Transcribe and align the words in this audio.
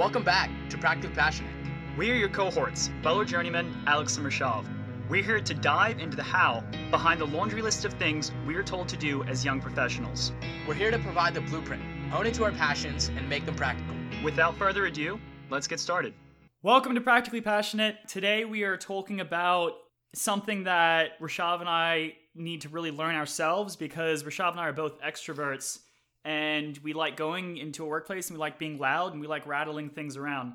Welcome 0.00 0.24
back 0.24 0.48
to 0.70 0.78
Practically 0.78 1.14
Passionate. 1.14 1.52
We 1.98 2.10
are 2.10 2.14
your 2.14 2.30
cohorts, 2.30 2.88
fellow 3.02 3.22
journeyman 3.22 3.84
Alex 3.86 4.16
and 4.16 4.24
Rashav. 4.24 4.64
We're 5.10 5.22
here 5.22 5.42
to 5.42 5.52
dive 5.52 5.98
into 5.98 6.16
the 6.16 6.22
how 6.22 6.64
behind 6.90 7.20
the 7.20 7.26
laundry 7.26 7.60
list 7.60 7.84
of 7.84 7.92
things 7.92 8.32
we're 8.46 8.62
told 8.62 8.88
to 8.88 8.96
do 8.96 9.22
as 9.24 9.44
young 9.44 9.60
professionals. 9.60 10.32
We're 10.66 10.72
here 10.72 10.90
to 10.90 10.98
provide 11.00 11.34
the 11.34 11.42
blueprint, 11.42 11.82
own 12.14 12.26
into 12.26 12.44
our 12.44 12.50
passions, 12.50 13.08
and 13.08 13.28
make 13.28 13.44
them 13.44 13.54
practical. 13.56 13.94
Without 14.24 14.56
further 14.56 14.86
ado, 14.86 15.20
let's 15.50 15.66
get 15.66 15.78
started. 15.78 16.14
Welcome 16.62 16.94
to 16.94 17.02
Practically 17.02 17.42
Passionate. 17.42 17.96
Today 18.08 18.46
we 18.46 18.62
are 18.62 18.78
talking 18.78 19.20
about 19.20 19.72
something 20.14 20.64
that 20.64 21.20
Rashav 21.20 21.60
and 21.60 21.68
I 21.68 22.14
need 22.34 22.62
to 22.62 22.70
really 22.70 22.90
learn 22.90 23.16
ourselves 23.16 23.76
because 23.76 24.22
Rashav 24.22 24.52
and 24.52 24.60
I 24.60 24.68
are 24.68 24.72
both 24.72 24.98
extroverts 25.02 25.80
and 26.24 26.78
we 26.78 26.92
like 26.92 27.16
going 27.16 27.56
into 27.56 27.84
a 27.84 27.86
workplace 27.86 28.28
and 28.28 28.36
we 28.36 28.40
like 28.40 28.58
being 28.58 28.78
loud 28.78 29.12
and 29.12 29.20
we 29.20 29.26
like 29.26 29.46
rattling 29.46 29.90
things 29.90 30.16
around. 30.16 30.54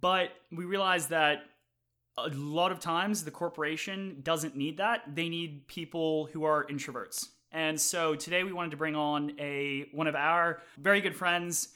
But 0.00 0.30
we 0.52 0.64
realize 0.64 1.08
that 1.08 1.42
a 2.16 2.28
lot 2.28 2.72
of 2.72 2.80
times 2.80 3.24
the 3.24 3.30
corporation 3.30 4.20
doesn't 4.22 4.56
need 4.56 4.78
that. 4.78 5.02
They 5.14 5.28
need 5.28 5.68
people 5.68 6.28
who 6.32 6.44
are 6.44 6.66
introverts. 6.66 7.28
And 7.52 7.80
so 7.80 8.14
today 8.14 8.44
we 8.44 8.52
wanted 8.52 8.72
to 8.72 8.76
bring 8.76 8.96
on 8.96 9.32
a 9.38 9.86
one 9.92 10.06
of 10.06 10.14
our 10.14 10.60
very 10.76 11.00
good 11.00 11.14
friends, 11.14 11.68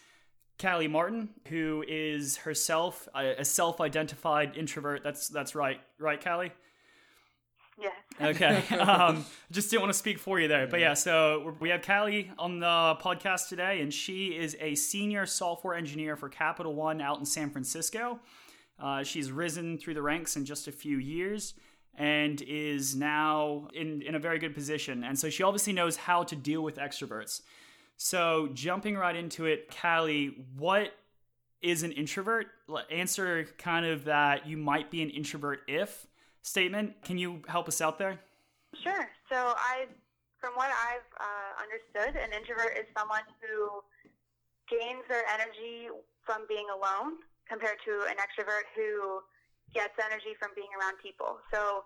Callie 0.60 0.88
Martin, 0.88 1.30
who 1.48 1.84
is 1.88 2.36
herself 2.36 3.08
a, 3.14 3.40
a 3.40 3.44
self-identified 3.44 4.56
introvert. 4.56 5.02
That's 5.02 5.28
that's 5.28 5.54
right, 5.54 5.80
right, 5.98 6.22
Callie. 6.22 6.52
Yeah. 7.80 8.28
Okay. 8.28 8.62
Um, 8.82 9.24
just 9.50 9.70
didn't 9.70 9.82
want 9.82 9.92
to 9.92 9.98
speak 9.98 10.18
for 10.18 10.40
you 10.40 10.48
there, 10.48 10.66
but 10.66 10.80
yeah. 10.80 10.94
So 10.94 11.54
we 11.60 11.68
have 11.70 11.82
Callie 11.82 12.30
on 12.38 12.58
the 12.58 12.96
podcast 13.00 13.48
today, 13.48 13.80
and 13.80 13.92
she 13.92 14.28
is 14.28 14.56
a 14.60 14.74
senior 14.74 15.24
software 15.24 15.74
engineer 15.74 16.16
for 16.16 16.28
Capital 16.28 16.74
One 16.74 17.00
out 17.00 17.18
in 17.18 17.24
San 17.24 17.50
Francisco. 17.50 18.18
Uh, 18.78 19.02
she's 19.02 19.30
risen 19.30 19.78
through 19.78 19.94
the 19.94 20.02
ranks 20.02 20.36
in 20.36 20.44
just 20.44 20.66
a 20.66 20.72
few 20.72 20.98
years 20.98 21.54
and 21.94 22.42
is 22.42 22.96
now 22.96 23.68
in, 23.74 24.02
in 24.02 24.14
a 24.14 24.18
very 24.18 24.38
good 24.38 24.54
position. 24.54 25.04
And 25.04 25.18
so 25.18 25.30
she 25.30 25.42
obviously 25.42 25.72
knows 25.72 25.96
how 25.96 26.22
to 26.24 26.34
deal 26.34 26.62
with 26.62 26.76
extroverts. 26.76 27.42
So, 27.96 28.48
jumping 28.52 28.96
right 28.96 29.14
into 29.14 29.44
it, 29.46 29.72
Callie, 29.80 30.44
what 30.56 30.92
is 31.60 31.84
an 31.84 31.92
introvert? 31.92 32.48
Answer 32.90 33.46
kind 33.58 33.86
of 33.86 34.04
that 34.06 34.46
you 34.46 34.56
might 34.56 34.90
be 34.90 35.02
an 35.02 35.10
introvert 35.10 35.60
if 35.68 36.06
statement. 36.42 37.02
Can 37.02 37.18
you 37.18 37.42
help 37.48 37.68
us 37.68 37.80
out 37.80 37.98
there? 37.98 38.18
Sure. 38.82 39.08
So, 39.30 39.54
I, 39.56 39.86
from 40.40 40.52
what 40.54 40.70
I've 40.70 41.08
uh, 41.18 41.52
understood, 41.62 42.20
an 42.20 42.34
introvert 42.34 42.76
is 42.76 42.86
someone 42.96 43.22
who 43.40 43.80
gains 44.70 45.04
their 45.08 45.24
energy 45.30 45.88
from 46.24 46.46
being 46.48 46.66
alone 46.70 47.22
compared 47.48 47.78
to 47.84 48.06
an 48.08 48.16
extrovert 48.16 48.66
who 48.74 49.20
gets 49.74 49.94
energy 49.98 50.36
from 50.38 50.52
being 50.54 50.70
around 50.78 50.96
people. 51.00 51.40
So, 51.52 51.84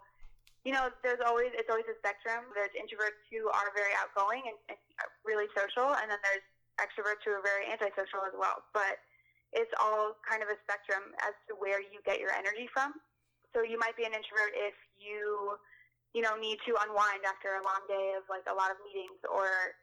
you 0.67 0.75
know, 0.75 0.91
there's 1.03 1.23
always 1.23 1.55
it's 1.55 1.71
always 1.71 1.87
a 1.87 1.97
spectrum. 2.03 2.51
There's 2.55 2.75
introverts 2.75 3.23
who 3.31 3.47
are 3.51 3.71
very 3.75 3.95
outgoing 3.95 4.43
and, 4.47 4.59
and 4.71 4.79
really 5.23 5.47
social, 5.55 5.95
and 5.95 6.11
then 6.11 6.19
there's 6.23 6.47
extroverts 6.83 7.23
who 7.23 7.33
are 7.33 7.45
very 7.45 7.71
antisocial 7.71 8.27
as 8.27 8.35
well. 8.35 8.67
But 8.75 8.99
it's 9.55 9.73
all 9.79 10.19
kind 10.27 10.43
of 10.43 10.51
a 10.51 10.59
spectrum 10.67 11.15
as 11.23 11.33
to 11.49 11.55
where 11.57 11.79
you 11.79 12.03
get 12.03 12.19
your 12.19 12.35
energy 12.35 12.67
from. 12.71 12.99
So 13.55 13.63
you 13.63 13.79
might 13.79 13.97
be 13.97 14.05
an 14.05 14.13
introvert 14.13 14.53
if 14.55 14.75
you, 14.97 15.57
you 16.13 16.23
know, 16.23 16.37
need 16.37 16.59
to 16.67 16.73
unwind 16.87 17.25
after 17.25 17.57
a 17.57 17.63
long 17.65 17.85
day 17.89 18.15
of 18.17 18.25
like 18.29 18.45
a 18.51 18.55
lot 18.55 18.71
of 18.71 18.77
meetings, 18.85 19.21
or 19.29 19.77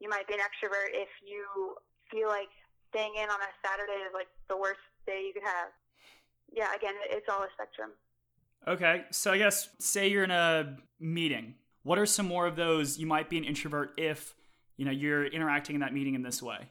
you 0.00 0.08
might 0.08 0.26
be 0.26 0.34
an 0.34 0.40
extrovert 0.40 0.90
if 0.92 1.08
you 1.22 1.76
feel 2.10 2.28
like 2.28 2.50
staying 2.90 3.14
in 3.14 3.30
on 3.30 3.38
a 3.38 3.50
Saturday 3.62 4.02
is 4.02 4.12
like 4.12 4.28
the 4.48 4.56
worst 4.56 4.82
day 5.06 5.22
you 5.26 5.32
could 5.32 5.46
have. 5.46 5.70
Yeah, 6.52 6.74
again, 6.74 6.94
it's 7.08 7.28
all 7.28 7.42
a 7.42 7.48
spectrum. 7.54 7.90
Okay, 8.66 9.04
so 9.10 9.32
I 9.32 9.38
guess 9.38 9.68
say 9.78 10.08
you're 10.08 10.24
in 10.24 10.30
a 10.30 10.76
meeting. 10.98 11.54
What 11.82 11.98
are 11.98 12.06
some 12.06 12.26
more 12.26 12.46
of 12.46 12.56
those 12.56 12.98
you 12.98 13.06
might 13.06 13.30
be 13.30 13.38
an 13.38 13.44
introvert 13.44 13.94
if 13.96 14.34
you 14.76 14.84
know 14.84 14.90
you're 14.90 15.24
interacting 15.24 15.76
in 15.76 15.80
that 15.80 15.94
meeting 15.94 16.14
in 16.14 16.22
this 16.22 16.42
way? 16.42 16.68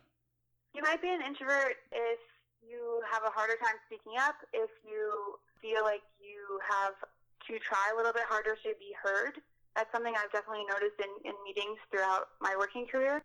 You 0.76 0.84
might 0.84 1.02
be 1.02 1.10
an 1.10 1.22
introvert 1.22 1.78
if 1.92 2.20
you 2.62 3.02
have 3.10 3.24
a 3.24 3.32
harder 3.34 3.56
time 3.58 3.76
speaking 3.88 4.14
up, 4.20 4.36
if 4.54 4.70
you 4.86 5.40
feel 5.62 5.84
like 5.84 6.02
you 6.20 6.60
have 6.68 6.94
to 7.48 7.60
try 7.60 7.92
a 7.94 7.98
little 7.98 8.14
bit 8.14 8.24
harder 8.28 8.56
to 8.56 8.70
be 8.80 8.94
heard. 9.02 9.42
That's 9.76 9.92
something 9.92 10.14
I've 10.16 10.32
definitely 10.32 10.66
noticed 10.70 11.00
in, 11.00 11.30
in 11.30 11.36
meetings 11.46 11.78
throughout 11.92 12.28
my 12.42 12.56
working 12.58 12.86
career. 12.86 13.24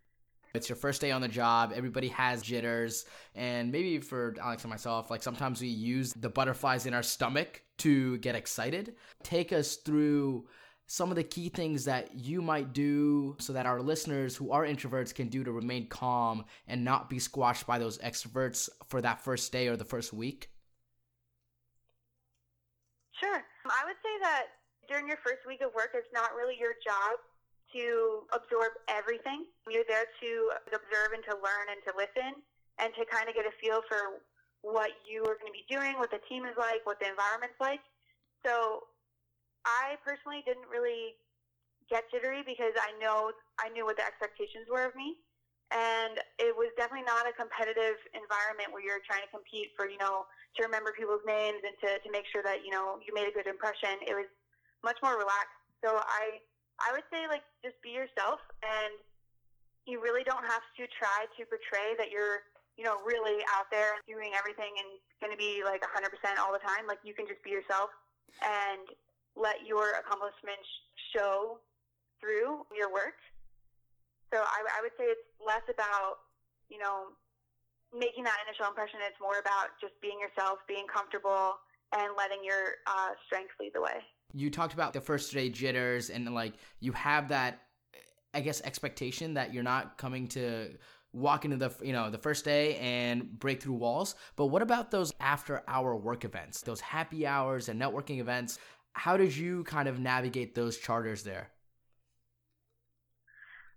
It's 0.55 0.69
your 0.69 0.77
first 0.77 1.01
day 1.01 1.11
on 1.11 1.21
the 1.21 1.29
job. 1.29 1.73
Everybody 1.75 2.09
has 2.09 2.41
jitters. 2.41 3.07
And 3.35 3.73
maybe 3.73 3.99
for 3.99 4.37
Alex 4.41 4.63
and 4.63 4.71
myself, 4.71 5.11
like 5.11 5.23
sometimes 5.23 5.61
we 5.61 5.67
use 5.67 6.13
the 6.13 6.29
butterflies 6.29 6.87
in 6.87 6.95
our 6.95 7.03
stomach 7.03 7.63
to 7.79 8.19
get 8.19 8.37
excited. 8.37 8.95
Take 9.25 9.53
us 9.53 9.77
through 9.77 10.47
some 10.87 11.11
of 11.11 11.17
the 11.17 11.25
key 11.25 11.49
things 11.49 11.85
that 11.87 12.15
you 12.15 12.41
might 12.41 12.73
do 12.73 13.37
so 13.41 13.53
that 13.53 13.67
our 13.67 13.81
listeners 13.81 14.37
who 14.37 14.53
are 14.53 14.65
introverts 14.65 15.15
can 15.15 15.29
do 15.29 15.43
to 15.43 15.51
remain 15.51 15.89
calm 15.89 16.45
and 16.69 16.85
not 16.85 17.11
be 17.11 17.19
squashed 17.19 17.67
by 17.67 17.79
those 17.79 17.99
extroverts 17.99 18.69
for 18.87 19.01
that 19.01 19.21
first 19.21 19.51
day 19.51 19.67
or 19.67 19.77
the 19.77 19.85
first 19.85 20.13
week? 20.13 20.51
Sure. 23.25 23.41
I 23.41 23.81
would 23.89 23.97
say 24.05 24.15
that 24.21 24.61
during 24.85 25.09
your 25.09 25.17
first 25.25 25.49
week 25.49 25.65
of 25.65 25.73
work, 25.73 25.97
it's 25.97 26.13
not 26.13 26.37
really 26.37 26.61
your 26.61 26.77
job 26.85 27.17
to 27.73 28.29
absorb 28.37 28.77
everything. 28.93 29.49
You're 29.65 29.89
there 29.89 30.05
to 30.05 30.31
observe 30.69 31.17
and 31.17 31.25
to 31.33 31.41
learn 31.41 31.73
and 31.73 31.81
to 31.89 31.93
listen 31.97 32.45
and 32.77 32.93
to 33.01 33.09
kind 33.09 33.25
of 33.25 33.33
get 33.33 33.49
a 33.49 33.55
feel 33.65 33.81
for 33.89 34.21
what 34.61 34.93
you 35.09 35.25
are 35.25 35.41
going 35.41 35.49
to 35.49 35.57
be 35.57 35.65
doing, 35.73 35.97
what 35.97 36.13
the 36.13 36.21
team 36.29 36.45
is 36.45 36.53
like, 36.61 36.85
what 36.85 37.01
the 37.01 37.09
environment's 37.09 37.57
like. 37.57 37.81
So 38.45 38.93
I 39.65 39.97
personally 40.05 40.45
didn't 40.45 40.69
really 40.69 41.17
get 41.89 42.05
jittery 42.13 42.45
because 42.45 42.77
I 42.77 42.93
know 43.01 43.33
I 43.57 43.73
knew 43.73 43.89
what 43.89 43.97
the 43.97 44.05
expectations 44.05 44.69
were 44.69 44.85
of 44.85 44.93
me. 44.93 45.17
And 45.75 46.23
it 46.39 46.55
was 46.55 46.71
definitely 46.79 47.03
not 47.03 47.27
a 47.27 47.35
competitive 47.35 47.99
environment 48.15 48.71
where 48.71 48.79
you're 48.79 49.03
trying 49.03 49.27
to 49.27 49.33
compete 49.35 49.75
for, 49.75 49.91
you 49.91 49.99
know, 49.99 50.23
to 50.55 50.63
remember 50.63 50.95
people's 50.95 51.27
names 51.27 51.59
and 51.67 51.75
to, 51.83 51.99
to 51.99 52.09
make 52.15 52.31
sure 52.31 52.47
that, 52.47 52.63
you 52.63 52.71
know, 52.71 53.03
you 53.03 53.11
made 53.11 53.27
a 53.27 53.35
good 53.35 53.51
impression. 53.51 53.99
It 54.07 54.15
was 54.15 54.31
much 54.87 54.97
more 55.03 55.19
relaxed. 55.19 55.59
So 55.83 55.99
I 55.99 56.39
I 56.79 56.95
would 56.95 57.07
say 57.11 57.27
like 57.27 57.43
just 57.63 57.79
be 57.83 57.91
yourself 57.91 58.39
and 58.63 58.95
you 59.87 59.99
really 59.99 60.23
don't 60.23 60.47
have 60.47 60.65
to 60.79 60.87
try 60.95 61.27
to 61.37 61.41
portray 61.47 61.99
that 61.99 62.09
you're, 62.09 62.47
you 62.79 62.87
know, 62.87 63.03
really 63.05 63.43
out 63.53 63.69
there 63.71 63.99
doing 64.09 64.33
everything 64.33 64.73
and 64.79 64.89
going 65.21 65.35
to 65.35 65.39
be 65.39 65.63
like 65.63 65.85
100% 65.85 66.09
all 66.41 66.55
the 66.55 66.63
time. 66.63 66.89
Like 66.89 67.03
you 67.05 67.13
can 67.15 67.27
just 67.29 67.43
be 67.45 67.51
yourself 67.51 67.91
and 68.43 68.89
let 69.37 69.67
your 69.67 69.99
accomplishments 70.01 70.67
show 71.15 71.59
through 72.19 72.65
your 72.73 72.89
work. 72.91 73.19
So 74.35 74.43
I, 74.43 74.59
I 74.67 74.83
would 74.83 74.91
say 74.99 75.05
it's 75.05 75.23
less 75.39 75.63
about, 75.71 76.27
you 76.69 76.79
know, 76.79 77.15
making 77.95 78.25
that 78.25 78.35
initial 78.49 78.67
impression. 78.67 78.99
It's 79.07 79.21
more 79.23 79.39
about 79.39 79.79
just 79.81 79.95
being 80.03 80.19
yourself, 80.19 80.59
being 80.67 80.87
comfortable, 80.91 81.55
and 81.95 82.19
letting 82.19 82.43
your 82.43 82.83
uh, 82.91 83.15
lead 83.61 83.71
the 83.75 83.81
way. 83.81 84.03
You 84.33 84.51
talked 84.51 84.75
about 84.75 84.93
the 84.93 85.01
first 85.01 85.33
day 85.33 85.49
jitters 85.49 86.11
and 86.11 86.35
like 86.35 86.55
you 86.81 86.91
have 86.93 87.29
that 87.29 87.61
i 88.35 88.41
guess 88.41 88.61
expectation 88.63 89.35
that 89.35 89.55
you're 89.55 89.63
not 89.63 89.97
coming 89.97 90.27
to 90.27 90.71
walk 91.13 91.45
into 91.45 91.57
the 91.57 91.71
you 91.81 91.93
know 91.93 92.11
the 92.11 92.19
first 92.19 92.45
day 92.45 92.77
and 92.79 93.39
break 93.39 93.63
through 93.63 93.75
walls. 93.75 94.17
But 94.35 94.47
what 94.47 94.63
about 94.63 94.91
those 94.91 95.13
after 95.21 95.63
hour 95.69 95.95
work 95.95 96.25
events 96.25 96.63
those 96.63 96.81
happy 96.81 97.25
hours 97.27 97.69
and 97.69 97.81
networking 97.81 98.19
events? 98.19 98.59
How 98.95 99.17
did 99.17 99.37
you 99.37 99.63
kind 99.65 99.89
of 99.89 100.01
navigate 100.01 100.57
those 100.57 100.79
charters 100.79 101.23
there 101.23 101.51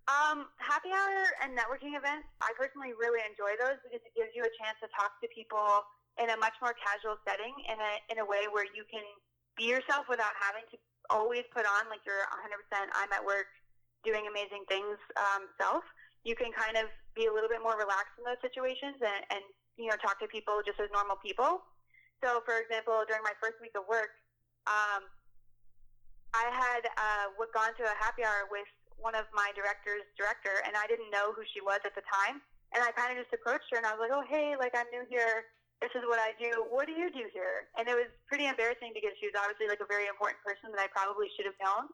um, 0.08 0.48
happy 0.58 0.90
hour 0.92 1.28
and 1.44 1.52
networking 1.52 1.96
events 2.00 2.28
i 2.40 2.52
personally 2.56 2.96
really 2.96 3.20
enjoy 3.28 3.52
those 3.60 3.80
because 3.84 4.00
it 4.04 4.14
gives 4.16 4.32
you 4.32 4.44
a 4.44 4.54
chance 4.60 4.80
to 4.80 4.88
talk 4.96 5.20
to 5.20 5.28
people 5.36 5.84
in 6.18 6.32
a 6.34 6.38
much 6.40 6.56
more 6.64 6.74
casual 6.80 7.20
setting 7.28 7.54
in 7.68 7.78
a 7.78 7.94
in 8.10 8.18
a 8.24 8.26
way 8.26 8.50
where 8.50 8.66
you 8.72 8.88
can 8.88 9.04
be 9.58 9.70
yourself 9.70 10.06
without 10.10 10.34
having 10.38 10.64
to 10.70 10.78
always 11.10 11.44
put 11.54 11.66
on 11.66 11.90
like 11.90 12.04
your 12.06 12.28
100% 12.30 12.52
I'm 12.94 13.12
at 13.12 13.24
work 13.24 13.50
doing 14.06 14.30
amazing 14.30 14.64
things 14.70 14.96
um, 15.18 15.50
self. 15.58 15.84
You 16.24 16.36
can 16.36 16.52
kind 16.54 16.78
of 16.78 16.92
be 17.16 17.26
a 17.26 17.34
little 17.34 17.50
bit 17.50 17.64
more 17.64 17.76
relaxed 17.80 18.14
in 18.20 18.28
those 18.28 18.40
situations 18.44 19.00
and, 19.00 19.22
and 19.34 19.44
you 19.80 19.90
know 19.90 19.98
talk 19.98 20.20
to 20.22 20.28
people 20.30 20.62
just 20.62 20.78
as 20.80 20.92
normal 20.94 21.18
people. 21.20 21.64
So, 22.22 22.42
for 22.46 22.58
example, 22.58 23.06
during 23.06 23.22
my 23.22 23.34
first 23.38 23.62
week 23.62 23.78
of 23.78 23.86
work, 23.86 24.10
um, 24.66 25.06
I 26.34 26.50
had 26.50 26.84
uh, 26.98 27.30
gone 27.54 27.74
to 27.78 27.86
a 27.86 27.96
happy 28.02 28.26
hour 28.26 28.50
with 28.50 28.68
one 28.98 29.16
of 29.16 29.30
my 29.34 29.54
director's 29.54 30.06
director, 30.18 30.62
and 30.66 30.74
I 30.74 30.90
didn't 30.90 31.14
know 31.14 31.32
who 31.32 31.46
she 31.54 31.62
was 31.62 31.80
at 31.86 31.94
the 31.94 32.06
time. 32.06 32.42
And 32.76 32.84
I 32.84 32.92
kind 32.92 33.16
of 33.16 33.24
just 33.24 33.32
approached 33.32 33.72
her, 33.72 33.80
and 33.80 33.88
I 33.88 33.96
was 33.96 34.02
like, 34.04 34.12
"Oh, 34.12 34.26
hey, 34.28 34.60
like 34.60 34.76
I'm 34.76 34.90
new 34.92 35.08
here 35.08 35.48
this 35.82 35.94
is 35.94 36.02
what 36.10 36.18
I 36.18 36.34
do. 36.42 36.66
What 36.74 36.90
do 36.90 36.94
you 36.98 37.14
do 37.14 37.30
here? 37.30 37.70
And 37.78 37.86
it 37.86 37.94
was 37.94 38.10
pretty 38.26 38.50
embarrassing 38.50 38.98
because 38.98 39.14
she 39.22 39.30
was 39.30 39.38
obviously 39.38 39.70
like 39.70 39.82
a 39.82 39.90
very 39.90 40.10
important 40.10 40.42
person 40.42 40.74
that 40.74 40.82
I 40.82 40.90
probably 40.90 41.30
should 41.38 41.46
have 41.46 41.58
known. 41.62 41.94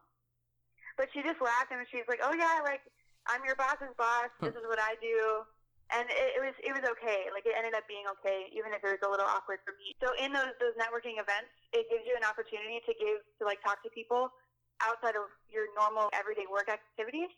But 0.96 1.12
she 1.12 1.20
just 1.20 1.42
laughed 1.42 1.68
and 1.68 1.84
she 1.92 2.00
was 2.00 2.08
like, 2.08 2.24
oh 2.24 2.32
yeah, 2.32 2.64
like 2.64 2.80
I'm 3.28 3.44
your 3.44 3.58
boss's 3.60 3.92
boss. 4.00 4.32
This 4.40 4.56
is 4.56 4.64
what 4.64 4.80
I 4.80 4.96
do. 5.04 5.44
and 5.92 6.08
it, 6.08 6.40
it, 6.40 6.40
was 6.40 6.56
it 6.64 6.72
was 6.72 6.84
okay. 6.96 7.28
Like 7.28 7.44
it 7.44 7.52
ended 7.52 7.76
up 7.76 7.84
being 7.84 8.08
okay, 8.20 8.48
even 8.56 8.72
if 8.72 8.80
it 8.80 8.88
was 8.88 9.04
a 9.04 9.10
little 9.10 9.28
awkward 9.28 9.60
for 9.68 9.76
me. 9.76 9.92
So 10.00 10.16
in 10.16 10.32
those 10.32 10.56
those 10.56 10.72
networking 10.80 11.20
events, 11.20 11.52
it 11.76 11.84
gives 11.92 12.08
you 12.08 12.16
an 12.16 12.24
opportunity 12.24 12.80
to 12.88 12.92
give 12.96 13.20
to 13.20 13.42
like 13.44 13.60
talk 13.60 13.84
to 13.84 13.92
people 13.92 14.32
outside 14.82 15.14
of 15.14 15.30
your 15.50 15.70
normal 15.74 16.10
everyday 16.14 16.46
work 16.50 16.66
activities. 16.66 17.30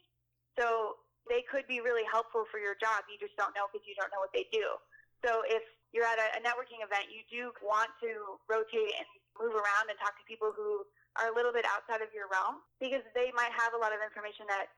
So 0.57 0.97
they 1.29 1.45
could 1.45 1.67
be 1.69 1.85
really 1.85 2.07
helpful 2.09 2.49
for 2.49 2.63
your 2.63 2.79
job. 2.79 3.05
You 3.11 3.19
just 3.21 3.37
don't 3.37 3.53
know 3.53 3.69
because 3.69 3.85
you 3.85 3.99
don't 3.99 4.09
know 4.15 4.23
what 4.23 4.33
they 4.33 4.49
do. 4.55 4.79
So 5.25 5.43
if 5.45 5.65
you're 5.91 6.07
at 6.07 6.17
a, 6.17 6.39
a 6.39 6.41
networking 6.41 6.81
event, 6.81 7.11
you 7.13 7.27
do 7.29 7.53
want 7.61 7.91
to 8.01 8.41
rotate 8.49 8.95
and 8.97 9.07
move 9.37 9.53
around 9.53 9.91
and 9.93 9.97
talk 10.01 10.17
to 10.17 10.25
people 10.25 10.53
who 10.55 10.87
are 11.21 11.33
a 11.33 11.35
little 11.35 11.53
bit 11.53 11.65
outside 11.69 12.01
of 12.05 12.13
your 12.13 12.29
realm 12.29 12.63
because 12.81 13.05
they 13.13 13.33
might 13.35 13.53
have 13.53 13.73
a 13.77 13.81
lot 13.81 13.93
of 13.93 14.01
information 14.01 14.45
that 14.49 14.73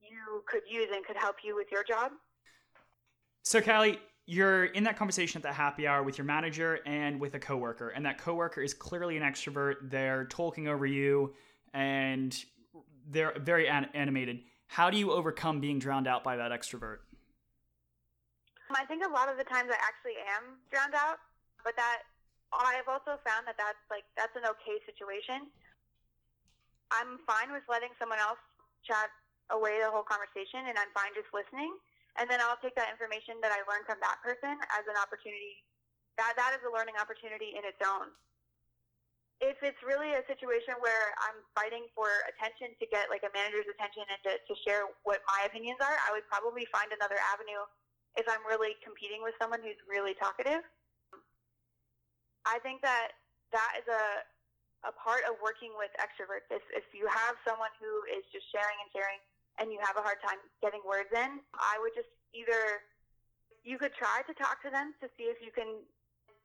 you 0.00 0.42
could 0.48 0.62
use 0.68 0.88
and 0.92 1.04
could 1.04 1.16
help 1.16 1.36
you 1.44 1.54
with 1.54 1.68
your 1.72 1.84
job. 1.84 2.12
So, 3.42 3.60
Callie, 3.60 3.98
you're 4.26 4.66
in 4.66 4.84
that 4.84 4.96
conversation 4.96 5.38
at 5.38 5.42
the 5.42 5.52
happy 5.52 5.86
hour 5.86 6.02
with 6.02 6.18
your 6.18 6.24
manager 6.24 6.80
and 6.86 7.20
with 7.20 7.34
a 7.34 7.38
coworker, 7.38 7.90
and 7.90 8.04
that 8.06 8.18
coworker 8.18 8.60
is 8.60 8.74
clearly 8.74 9.16
an 9.16 9.22
extrovert. 9.22 9.76
They're 9.82 10.24
talking 10.24 10.68
over 10.68 10.86
you, 10.86 11.34
and 11.76 12.32
they're 13.12 13.36
very 13.36 13.68
an- 13.68 13.92
animated. 13.92 14.40
How 14.66 14.88
do 14.88 14.96
you 14.96 15.12
overcome 15.12 15.60
being 15.60 15.78
drowned 15.78 16.08
out 16.08 16.24
by 16.24 16.40
that 16.40 16.50
extrovert? 16.50 17.04
I 18.72 18.88
think 18.88 19.04
a 19.04 19.12
lot 19.12 19.28
of 19.28 19.36
the 19.36 19.44
times 19.44 19.68
I 19.70 19.78
actually 19.84 20.18
am 20.24 20.58
drowned 20.72 20.96
out, 20.96 21.20
but 21.62 21.76
that 21.76 22.08
I've 22.50 22.88
also 22.88 23.20
found 23.22 23.44
that 23.46 23.54
that's 23.60 23.78
like 23.92 24.08
that's 24.16 24.34
an 24.34 24.48
okay 24.56 24.80
situation. 24.88 25.52
I'm 26.90 27.20
fine 27.28 27.52
with 27.52 27.62
letting 27.68 27.92
someone 28.00 28.18
else 28.18 28.40
chat 28.82 29.12
away 29.54 29.78
the 29.78 29.92
whole 29.92 30.02
conversation, 30.02 30.66
and 30.66 30.74
I'm 30.74 30.90
fine 30.96 31.14
just 31.14 31.30
listening 31.30 31.76
and 32.18 32.28
then 32.28 32.40
I'll 32.40 32.60
take 32.60 32.74
that 32.76 32.88
information 32.88 33.40
that 33.44 33.52
I 33.52 33.60
learned 33.68 33.84
from 33.84 34.00
that 34.00 34.20
person 34.24 34.56
as 34.72 34.84
an 34.88 34.96
opportunity. 34.96 35.64
That 36.16 36.32
that 36.40 36.56
is 36.56 36.64
a 36.64 36.72
learning 36.72 36.96
opportunity 36.96 37.52
in 37.56 37.62
its 37.64 37.80
own. 37.84 38.12
If 39.36 39.60
it's 39.60 39.76
really 39.84 40.16
a 40.16 40.24
situation 40.24 40.80
where 40.80 41.12
I'm 41.20 41.44
fighting 41.52 41.84
for 41.92 42.08
attention 42.24 42.72
to 42.80 42.84
get 42.88 43.12
like 43.12 43.20
a 43.20 43.32
manager's 43.36 43.68
attention 43.68 44.08
and 44.08 44.20
to, 44.24 44.32
to 44.40 44.54
share 44.64 44.88
what 45.04 45.20
my 45.28 45.44
opinions 45.44 45.76
are, 45.84 45.96
I 46.08 46.16
would 46.16 46.24
probably 46.24 46.64
find 46.72 46.88
another 46.88 47.20
avenue 47.20 47.60
if 48.16 48.24
I'm 48.24 48.40
really 48.48 48.80
competing 48.80 49.20
with 49.20 49.36
someone 49.36 49.60
who's 49.60 49.76
really 49.84 50.16
talkative. 50.16 50.64
I 52.48 52.56
think 52.64 52.80
that 52.80 53.12
that 53.52 53.76
is 53.76 53.86
a 53.90 54.24
a 54.84 54.92
part 54.94 55.26
of 55.26 55.34
working 55.42 55.74
with 55.74 55.90
extroverts. 55.98 56.46
If 56.48 56.62
if 56.72 56.86
you 56.94 57.04
have 57.10 57.34
someone 57.42 57.72
who 57.76 57.90
is 58.08 58.22
just 58.30 58.46
sharing 58.54 58.76
and 58.80 58.88
sharing 58.94 59.20
and 59.58 59.72
you 59.72 59.80
have 59.82 59.98
a 59.98 60.04
hard 60.04 60.22
time 60.22 60.38
getting 60.62 60.80
words 60.86 61.10
in, 61.12 61.42
I 61.56 61.76
would 61.80 61.92
just 61.92 62.08
either 62.32 62.84
you 63.66 63.82
could 63.82 63.92
try 63.98 64.22
to 64.30 64.34
talk 64.38 64.62
to 64.62 64.70
them 64.70 64.94
to 65.02 65.10
see 65.18 65.26
if 65.26 65.42
you 65.42 65.50
can 65.50 65.82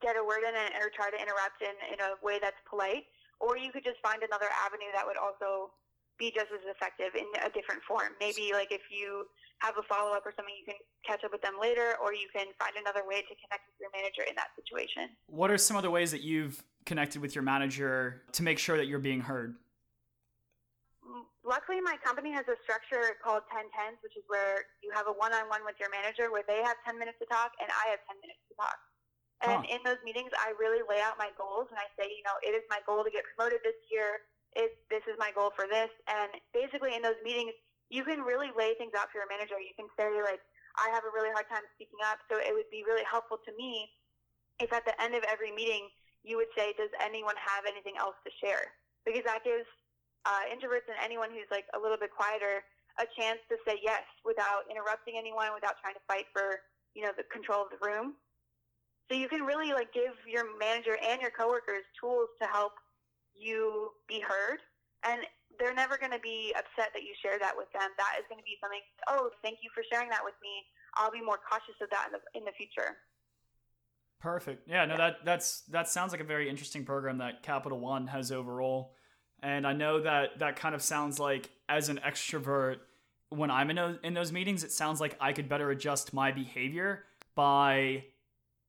get 0.01 0.17
a 0.17 0.23
word 0.23 0.43
in 0.43 0.53
and, 0.53 0.73
or 0.81 0.89
try 0.91 1.09
to 1.09 1.17
interrupt 1.17 1.61
in, 1.61 1.73
in 1.93 1.97
a 2.01 2.17
way 2.25 2.41
that's 2.41 2.59
polite, 2.67 3.07
or 3.39 3.57
you 3.57 3.71
could 3.71 3.85
just 3.85 4.01
find 4.01 4.21
another 4.21 4.49
avenue 4.51 4.89
that 4.93 5.05
would 5.05 5.17
also 5.17 5.73
be 6.19 6.29
just 6.29 6.53
as 6.53 6.61
effective 6.69 7.17
in 7.17 7.25
a 7.41 7.49
different 7.49 7.81
form. 7.87 8.13
Maybe 8.19 8.53
like 8.53 8.69
if 8.69 8.85
you 8.93 9.25
have 9.65 9.77
a 9.77 9.85
follow 9.85 10.13
up 10.13 10.25
or 10.25 10.33
something, 10.35 10.53
you 10.53 10.65
can 10.65 10.77
catch 11.05 11.23
up 11.23 11.31
with 11.31 11.41
them 11.41 11.57
later, 11.57 11.97
or 12.01 12.13
you 12.13 12.29
can 12.33 12.49
find 12.57 12.73
another 12.77 13.01
way 13.07 13.21
to 13.25 13.33
connect 13.41 13.65
with 13.69 13.77
your 13.81 13.89
manager 13.93 14.25
in 14.29 14.35
that 14.37 14.53
situation. 14.57 15.09
What 15.25 15.49
are 15.49 15.57
some 15.57 15.77
other 15.77 15.89
ways 15.89 16.11
that 16.11 16.21
you've 16.21 16.61
connected 16.85 17.21
with 17.21 17.33
your 17.33 17.45
manager 17.45 18.21
to 18.33 18.43
make 18.43 18.59
sure 18.59 18.77
that 18.77 18.85
you're 18.85 19.01
being 19.01 19.21
heard? 19.21 19.55
luckily 21.51 21.81
my 21.81 21.97
company 21.99 22.31
has 22.31 22.47
a 22.47 22.55
structure 22.63 23.17
called 23.19 23.43
1010s, 23.51 23.99
which 23.99 24.15
is 24.15 24.23
where 24.31 24.63
you 24.79 24.87
have 24.93 25.11
a 25.11 25.15
one-on-one 25.19 25.67
with 25.67 25.75
your 25.83 25.89
manager 25.91 26.31
where 26.31 26.45
they 26.47 26.63
have 26.63 26.77
10 26.87 26.95
minutes 26.95 27.19
to 27.19 27.27
talk 27.27 27.51
and 27.59 27.67
I 27.67 27.91
have 27.91 28.01
10 28.07 28.15
minutes 28.23 28.39
to 28.49 28.55
talk. 28.55 28.79
And 29.41 29.65
huh. 29.65 29.73
in 29.73 29.79
those 29.81 30.01
meetings, 30.05 30.29
I 30.37 30.53
really 30.61 30.85
lay 30.85 31.01
out 31.01 31.17
my 31.17 31.33
goals 31.33 31.67
and 31.73 31.77
I 31.81 31.89
say, 31.97 32.09
you 32.13 32.21
know, 32.21 32.37
it 32.45 32.53
is 32.53 32.61
my 32.69 32.79
goal 32.85 33.01
to 33.01 33.11
get 33.11 33.25
promoted 33.33 33.65
this 33.65 33.77
year. 33.89 34.25
It, 34.53 34.77
this 34.93 35.01
is 35.09 35.17
my 35.17 35.33
goal 35.33 35.49
for 35.55 35.65
this. 35.65 35.89
And 36.05 36.29
basically 36.53 36.93
in 36.93 37.01
those 37.01 37.17
meetings, 37.25 37.55
you 37.89 38.05
can 38.05 38.21
really 38.21 38.53
lay 38.53 38.77
things 38.77 38.93
out 38.93 39.09
for 39.09 39.19
your 39.19 39.29
manager. 39.31 39.57
You 39.57 39.73
can 39.73 39.89
say 39.97 40.13
like, 40.21 40.43
I 40.79 40.87
have 40.93 41.03
a 41.03 41.11
really 41.11 41.33
hard 41.33 41.49
time 41.49 41.65
speaking 41.75 41.99
up. 42.05 42.21
So 42.29 42.39
it 42.39 42.53
would 42.53 42.69
be 42.69 42.85
really 42.85 43.03
helpful 43.03 43.41
to 43.43 43.51
me 43.57 43.91
if 44.61 44.69
at 44.71 44.85
the 44.85 44.95
end 45.01 45.17
of 45.17 45.25
every 45.25 45.51
meeting, 45.51 45.89
you 46.21 46.37
would 46.37 46.53
say, 46.53 46.77
does 46.77 46.93
anyone 47.01 47.35
have 47.41 47.65
anything 47.65 47.97
else 47.97 48.15
to 48.23 48.31
share? 48.37 48.77
Because 49.03 49.25
that 49.25 49.41
gives 49.41 49.65
uh, 50.29 50.45
introverts 50.53 50.85
and 50.85 51.01
anyone 51.01 51.33
who's 51.33 51.49
like 51.49 51.65
a 51.73 51.79
little 51.81 51.97
bit 51.97 52.13
quieter 52.13 52.61
a 52.99 53.07
chance 53.17 53.39
to 53.47 53.55
say 53.65 53.79
yes 53.79 54.03
without 54.27 54.67
interrupting 54.69 55.15
anyone, 55.17 55.55
without 55.55 55.79
trying 55.79 55.95
to 55.95 56.03
fight 56.05 56.27
for 56.35 56.61
you 56.93 57.01
know 57.01 57.15
the 57.15 57.23
control 57.31 57.63
of 57.63 57.71
the 57.71 57.79
room. 57.79 58.19
So 59.11 59.17
you 59.17 59.27
can 59.27 59.41
really 59.41 59.73
like 59.73 59.91
give 59.91 60.15
your 60.25 60.45
manager 60.57 60.95
and 60.95 61.19
your 61.19 61.31
coworkers 61.31 61.83
tools 61.99 62.29
to 62.41 62.47
help 62.47 62.71
you 63.35 63.89
be 64.07 64.21
heard, 64.21 64.59
and 65.03 65.19
they're 65.59 65.73
never 65.73 65.97
going 65.97 66.13
to 66.13 66.19
be 66.19 66.53
upset 66.55 66.91
that 66.93 67.03
you 67.03 67.11
share 67.21 67.37
that 67.37 67.51
with 67.57 67.67
them. 67.73 67.91
That 67.97 68.15
is 68.17 68.25
going 68.29 68.39
to 68.39 68.45
be 68.45 68.55
something. 68.61 68.79
Oh, 69.09 69.29
thank 69.43 69.57
you 69.63 69.69
for 69.75 69.83
sharing 69.91 70.07
that 70.11 70.23
with 70.23 70.35
me. 70.41 70.63
I'll 70.95 71.11
be 71.11 71.21
more 71.21 71.39
cautious 71.43 71.75
of 71.81 71.89
that 71.89 72.07
in 72.07 72.13
the 72.13 72.39
in 72.39 72.45
the 72.45 72.53
future. 72.55 72.95
Perfect. 74.21 74.65
Yeah. 74.65 74.85
No. 74.85 74.95
That 74.95 75.25
that's 75.25 75.63
that 75.63 75.89
sounds 75.89 76.13
like 76.13 76.21
a 76.21 76.25
very 76.25 76.49
interesting 76.49 76.85
program 76.85 77.17
that 77.17 77.43
Capital 77.43 77.81
One 77.81 78.07
has 78.07 78.31
overall. 78.31 78.93
And 79.43 79.67
I 79.67 79.73
know 79.73 79.99
that 80.03 80.39
that 80.39 80.55
kind 80.55 80.73
of 80.73 80.81
sounds 80.81 81.19
like 81.19 81.49
as 81.67 81.89
an 81.89 81.99
extrovert, 82.05 82.77
when 83.27 83.51
I'm 83.51 83.71
in 83.71 83.75
those, 83.75 83.97
in 84.03 84.13
those 84.13 84.31
meetings, 84.31 84.63
it 84.63 84.71
sounds 84.71 85.01
like 85.01 85.17
I 85.19 85.33
could 85.33 85.49
better 85.49 85.69
adjust 85.69 86.13
my 86.13 86.31
behavior 86.31 87.03
by, 87.35 88.05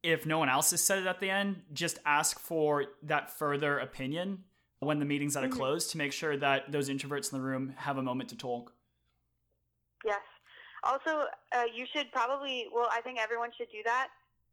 if 0.02 0.26
no 0.26 0.38
one 0.38 0.48
else 0.48 0.70
has 0.72 0.82
said 0.82 0.98
it 0.98 1.06
at 1.06 1.20
the 1.20 1.30
end, 1.30 1.62
just 1.72 1.98
ask 2.04 2.38
for 2.38 2.86
that 3.02 3.30
further 3.30 3.78
opinion 3.78 4.44
when 4.80 4.98
the 4.98 5.04
meeting's 5.04 5.36
at 5.36 5.44
a 5.44 5.46
mm-hmm. 5.46 5.56
close 5.56 5.90
to 5.92 5.98
make 5.98 6.12
sure 6.12 6.36
that 6.36 6.72
those 6.72 6.88
introverts 6.88 7.32
in 7.32 7.38
the 7.38 7.44
room 7.44 7.74
have 7.76 7.98
a 7.98 8.02
moment 8.02 8.30
to 8.30 8.36
talk. 8.36 8.72
Yes. 10.04 10.22
Also, 10.82 11.30
uh, 11.54 11.70
you 11.72 11.86
should 11.94 12.10
probably, 12.10 12.66
well, 12.74 12.88
I 12.90 13.00
think 13.00 13.20
everyone 13.22 13.50
should 13.56 13.70
do 13.70 13.78
that 13.84 14.08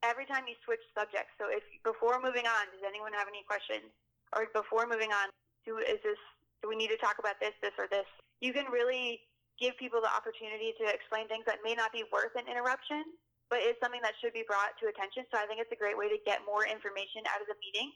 every 0.05 0.29
time 0.29 0.45
you 0.45 0.53
switch 0.63 0.83
subjects. 0.93 1.33
So 1.41 1.49
if 1.49 1.65
before 1.81 2.21
moving 2.21 2.45
on, 2.45 2.69
does 2.69 2.85
anyone 2.85 3.11
have 3.17 3.27
any 3.27 3.41
questions? 3.43 3.89
Or 4.37 4.45
before 4.53 4.85
moving 4.85 5.09
on, 5.09 5.33
do 5.65 5.81
is 5.81 5.97
this 6.05 6.21
do 6.61 6.69
we 6.69 6.75
need 6.75 6.91
to 6.93 6.99
talk 6.99 7.17
about 7.17 7.39
this, 7.39 7.55
this, 7.63 7.73
or 7.79 7.87
this? 7.89 8.05
You 8.43 8.53
can 8.53 8.67
really 8.69 9.23
give 9.57 9.75
people 9.79 9.99
the 10.03 10.11
opportunity 10.11 10.75
to 10.79 10.85
explain 10.87 11.27
things 11.27 11.43
that 11.47 11.63
may 11.63 11.73
not 11.73 11.91
be 11.91 12.03
worth 12.11 12.35
an 12.35 12.47
interruption, 12.51 13.03
but 13.49 13.59
is 13.59 13.75
something 13.81 14.01
that 14.01 14.13
should 14.21 14.33
be 14.33 14.45
brought 14.47 14.77
to 14.79 14.87
attention. 14.87 15.25
So 15.33 15.41
I 15.41 15.45
think 15.45 15.59
it's 15.59 15.73
a 15.73 15.79
great 15.79 15.97
way 15.97 16.07
to 16.09 16.17
get 16.25 16.45
more 16.45 16.65
information 16.65 17.25
out 17.33 17.41
of 17.41 17.47
the 17.49 17.57
meeting 17.57 17.91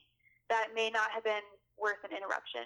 that 0.50 0.74
may 0.76 0.90
not 0.90 1.14
have 1.14 1.24
been 1.24 1.46
worth 1.78 2.02
an 2.04 2.16
interruption. 2.16 2.66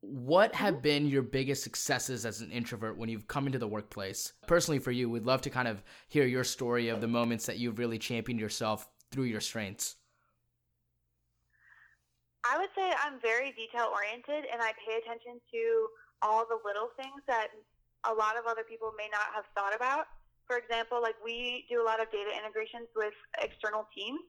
What 0.00 0.54
have 0.54 0.82
been 0.82 1.06
your 1.06 1.22
biggest 1.22 1.62
successes 1.62 2.26
as 2.26 2.42
an 2.42 2.50
introvert 2.50 2.98
when 2.98 3.08
you've 3.08 3.26
come 3.26 3.46
into 3.46 3.58
the 3.58 3.68
workplace? 3.68 4.34
Personally, 4.46 4.78
for 4.78 4.92
you, 4.92 5.08
we'd 5.08 5.24
love 5.24 5.40
to 5.42 5.50
kind 5.50 5.66
of 5.66 5.82
hear 6.08 6.26
your 6.26 6.44
story 6.44 6.88
of 6.88 7.00
the 7.00 7.08
moments 7.08 7.46
that 7.46 7.58
you've 7.58 7.78
really 7.78 7.98
championed 7.98 8.38
yourself 8.38 8.86
through 9.10 9.24
your 9.24 9.40
strengths. 9.40 9.96
I 12.44 12.58
would 12.58 12.68
say 12.76 12.92
I'm 13.00 13.16
very 13.22 13.56
detail 13.56 13.88
oriented 13.88 14.44
and 14.52 14.60
I 14.60 14.76
pay 14.76 15.00
attention 15.00 15.40
to 15.40 15.62
all 16.20 16.44
the 16.44 16.60
little 16.60 16.92
things 17.00 17.24
that 17.26 17.48
a 18.04 18.12
lot 18.12 18.36
of 18.36 18.44
other 18.44 18.64
people 18.68 18.92
may 18.98 19.08
not 19.10 19.32
have 19.34 19.44
thought 19.56 19.74
about. 19.74 20.04
For 20.46 20.60
example, 20.60 21.00
like 21.00 21.16
we 21.24 21.64
do 21.72 21.80
a 21.80 21.86
lot 21.86 22.00
of 22.00 22.12
data 22.12 22.30
integrations 22.32 22.88
with 22.92 23.16
external 23.40 23.88
teams 23.96 24.20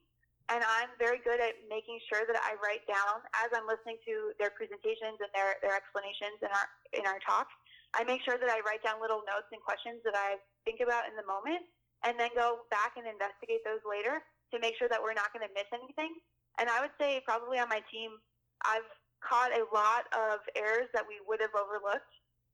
and 0.47 0.61
I'm 0.61 0.93
very 1.01 1.17
good 1.25 1.41
at 1.41 1.57
making 1.67 1.97
sure 2.05 2.21
that 2.29 2.37
I 2.37 2.53
write 2.61 2.85
down 2.85 3.25
as 3.33 3.49
I'm 3.49 3.65
listening 3.65 3.97
to 4.05 4.29
their 4.37 4.53
presentations 4.53 5.17
and 5.17 5.31
their, 5.33 5.57
their 5.65 5.73
explanations 5.73 6.37
in 6.45 6.51
our 6.53 6.67
in 6.93 7.03
our 7.09 7.19
talks. 7.25 7.51
I 7.97 8.05
make 8.05 8.21
sure 8.21 8.37
that 8.37 8.51
I 8.51 8.61
write 8.61 8.85
down 8.85 9.01
little 9.01 9.25
notes 9.25 9.49
and 9.49 9.59
questions 9.65 10.05
that 10.05 10.13
I 10.13 10.37
think 10.63 10.85
about 10.85 11.09
in 11.09 11.17
the 11.17 11.25
moment 11.25 11.65
and 12.05 12.19
then 12.19 12.29
go 12.37 12.67
back 12.69 12.99
and 12.99 13.09
investigate 13.09 13.65
those 13.65 13.81
later 13.87 14.21
to 14.53 14.61
make 14.61 14.77
sure 14.77 14.91
that 14.91 15.01
we're 15.01 15.17
not 15.17 15.33
going 15.33 15.43
to 15.43 15.51
miss 15.57 15.67
anything 15.73 16.13
and 16.59 16.71
I 16.71 16.79
would 16.79 16.95
say 16.99 17.19
probably 17.27 17.59
on 17.59 17.67
my 17.67 17.83
team, 17.91 18.15
I've 18.63 18.87
caught 19.19 19.51
a 19.51 19.67
lot 19.73 20.07
of 20.15 20.39
errors 20.55 20.87
that 20.95 21.03
we 21.03 21.19
would 21.27 21.41
have 21.43 21.55
overlooked 21.55 22.11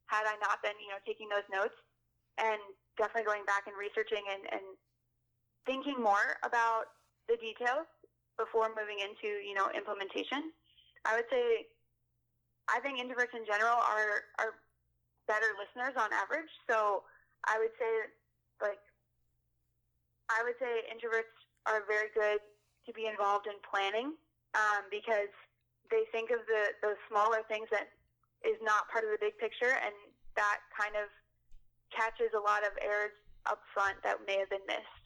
had 0.09 0.25
I 0.27 0.35
not 0.41 0.59
been, 0.65 0.75
you 0.81 0.89
know, 0.91 0.99
taking 1.05 1.29
those 1.29 1.45
notes 1.51 1.75
and 2.39 2.59
definitely 2.97 3.27
going 3.27 3.45
back 3.45 3.67
and 3.67 3.75
researching 3.77 4.23
and, 4.27 4.43
and 4.51 4.65
thinking 5.65 5.99
more 5.99 6.39
about 6.43 6.91
the 7.27 7.37
details 7.37 7.87
before 8.37 8.73
moving 8.73 8.99
into, 8.99 9.39
you 9.43 9.53
know, 9.53 9.69
implementation. 9.75 10.51
I 11.05 11.15
would 11.17 11.29
say 11.29 11.67
I 12.69 12.79
think 12.79 13.01
introverts 13.01 13.33
in 13.35 13.45
general 13.45 13.77
are 13.77 14.31
are 14.39 14.61
better 15.27 15.53
listeners 15.57 15.95
on 15.97 16.09
average. 16.13 16.49
So 16.69 17.03
I 17.45 17.57
would 17.57 17.73
say 17.77 17.91
like 18.61 18.81
I 20.29 20.41
would 20.43 20.55
say 20.57 20.87
introverts 20.87 21.31
are 21.67 21.83
very 21.85 22.09
good 22.15 22.39
to 22.85 22.91
be 22.93 23.05
involved 23.05 23.45
in 23.45 23.57
planning 23.61 24.17
um, 24.55 24.89
because 24.89 25.29
they 25.89 26.07
think 26.11 26.31
of 26.31 26.41
the 26.47 26.73
those 26.81 26.99
smaller 27.09 27.43
things 27.47 27.67
that 27.71 27.91
is 28.41 28.57
not 28.65 28.89
part 28.89 29.05
of 29.05 29.11
the 29.13 29.21
big 29.21 29.37
picture, 29.37 29.77
and 29.83 29.93
that 30.33 30.65
kind 30.73 30.97
of 30.97 31.11
catches 31.95 32.33
a 32.35 32.39
lot 32.39 32.63
of 32.63 32.71
errors 32.83 33.11
up 33.45 33.59
front 33.73 33.97
that 34.03 34.17
may 34.27 34.37
have 34.37 34.49
been 34.49 34.65
missed. 34.67 35.01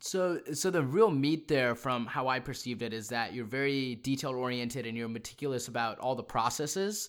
So, 0.00 0.40
so 0.52 0.70
the 0.70 0.82
real 0.82 1.10
meat 1.10 1.48
there, 1.48 1.74
from 1.74 2.06
how 2.06 2.28
I 2.28 2.38
perceived 2.38 2.82
it, 2.82 2.92
is 2.92 3.08
that 3.08 3.34
you're 3.34 3.44
very 3.44 3.96
detail 3.96 4.30
oriented 4.30 4.86
and 4.86 4.96
you're 4.96 5.08
meticulous 5.08 5.66
about 5.66 5.98
all 5.98 6.14
the 6.14 6.22
processes. 6.22 7.08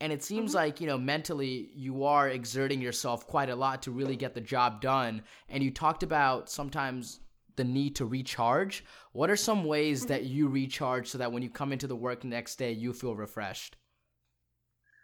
And 0.00 0.12
it 0.12 0.24
seems 0.24 0.50
mm-hmm. 0.50 0.58
like 0.58 0.80
you 0.80 0.86
know 0.86 0.98
mentally 0.98 1.70
you 1.74 2.04
are 2.04 2.28
exerting 2.28 2.80
yourself 2.80 3.26
quite 3.26 3.50
a 3.50 3.56
lot 3.56 3.82
to 3.82 3.90
really 3.90 4.16
get 4.16 4.34
the 4.34 4.40
job 4.40 4.80
done. 4.80 5.22
And 5.48 5.62
you 5.62 5.70
talked 5.70 6.02
about 6.02 6.50
sometimes 6.50 7.20
the 7.56 7.64
need 7.64 7.96
to 7.96 8.06
recharge. 8.06 8.84
What 9.12 9.30
are 9.30 9.36
some 9.36 9.64
ways 9.64 10.00
mm-hmm. 10.00 10.08
that 10.08 10.24
you 10.24 10.48
recharge 10.48 11.08
so 11.08 11.18
that 11.18 11.32
when 11.32 11.42
you 11.42 11.50
come 11.50 11.72
into 11.72 11.86
the 11.86 11.96
work 11.96 12.24
next 12.24 12.56
day, 12.56 12.72
you 12.72 12.92
feel 12.92 13.14
refreshed? 13.14 13.76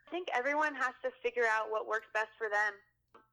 I 0.04 0.11
think 0.12 0.28
everyone 0.37 0.76
has 0.76 0.92
to 1.02 1.11
figure 1.25 1.49
out 1.49 1.73
what 1.73 1.88
works 1.88 2.06
best 2.12 2.30
for 2.37 2.52
them. 2.52 2.76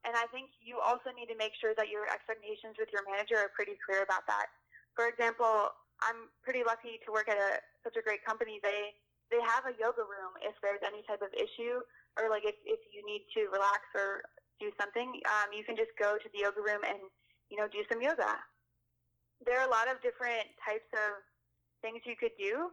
And 0.07 0.17
I 0.17 0.25
think 0.33 0.49
you 0.63 0.81
also 0.81 1.13
need 1.13 1.29
to 1.29 1.37
make 1.37 1.53
sure 1.61 1.77
that 1.77 1.91
your 1.91 2.09
expectations 2.09 2.79
with 2.79 2.89
your 2.89 3.05
manager 3.05 3.37
are 3.37 3.53
pretty 3.53 3.77
clear 3.85 4.01
about 4.01 4.25
that. 4.25 4.49
For 4.97 5.05
example, 5.05 5.69
I'm 6.01 6.31
pretty 6.41 6.65
lucky 6.65 6.97
to 7.05 7.13
work 7.13 7.29
at 7.29 7.37
a, 7.37 7.61
such 7.85 7.99
a 7.99 8.03
great 8.03 8.25
company. 8.25 8.57
They 8.63 8.97
they 9.29 9.39
have 9.47 9.63
a 9.63 9.71
yoga 9.79 10.03
room 10.03 10.35
if 10.43 10.51
there's 10.59 10.83
any 10.83 11.07
type 11.07 11.23
of 11.23 11.31
issue 11.31 11.79
or 12.19 12.27
like 12.27 12.43
if, 12.43 12.59
if 12.67 12.83
you 12.91 12.99
need 13.07 13.23
to 13.31 13.47
relax 13.47 13.87
or 13.95 14.27
do 14.59 14.67
something, 14.75 15.07
um, 15.23 15.55
you 15.55 15.63
can 15.63 15.79
just 15.79 15.95
go 15.95 16.19
to 16.19 16.27
the 16.35 16.43
yoga 16.43 16.59
room 16.59 16.83
and 16.83 16.99
you 17.47 17.55
know 17.55 17.71
do 17.71 17.79
some 17.87 18.03
yoga. 18.03 18.35
There 19.47 19.55
are 19.57 19.65
a 19.65 19.71
lot 19.71 19.87
of 19.87 20.03
different 20.03 20.51
types 20.61 20.87
of 20.93 21.23
things 21.79 22.03
you 22.03 22.19
could 22.19 22.35
do, 22.35 22.69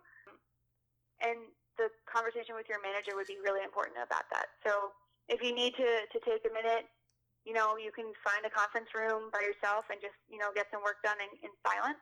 and 1.23 1.39
the 1.79 1.89
conversation 2.05 2.59
with 2.59 2.69
your 2.69 2.83
manager 2.83 3.15
would 3.15 3.31
be 3.31 3.39
really 3.41 3.63
important 3.63 3.97
about 4.03 4.27
that. 4.35 4.53
So 4.67 4.93
if 5.31 5.41
you 5.41 5.55
need 5.55 5.79
to, 5.79 5.91
to 6.11 6.19
take 6.27 6.43
a 6.45 6.53
minute 6.53 6.91
you 7.49 7.57
know, 7.57 7.81
you 7.81 7.89
can 7.89 8.13
find 8.21 8.45
a 8.45 8.53
conference 8.53 8.93
room 8.93 9.33
by 9.33 9.41
yourself 9.41 9.89
and 9.89 9.97
just, 10.05 10.21
you 10.29 10.37
know, 10.37 10.53
get 10.55 10.69
some 10.69 10.85
work 10.85 11.01
done 11.01 11.17
in, 11.17 11.33
in 11.41 11.53
silence 11.65 11.97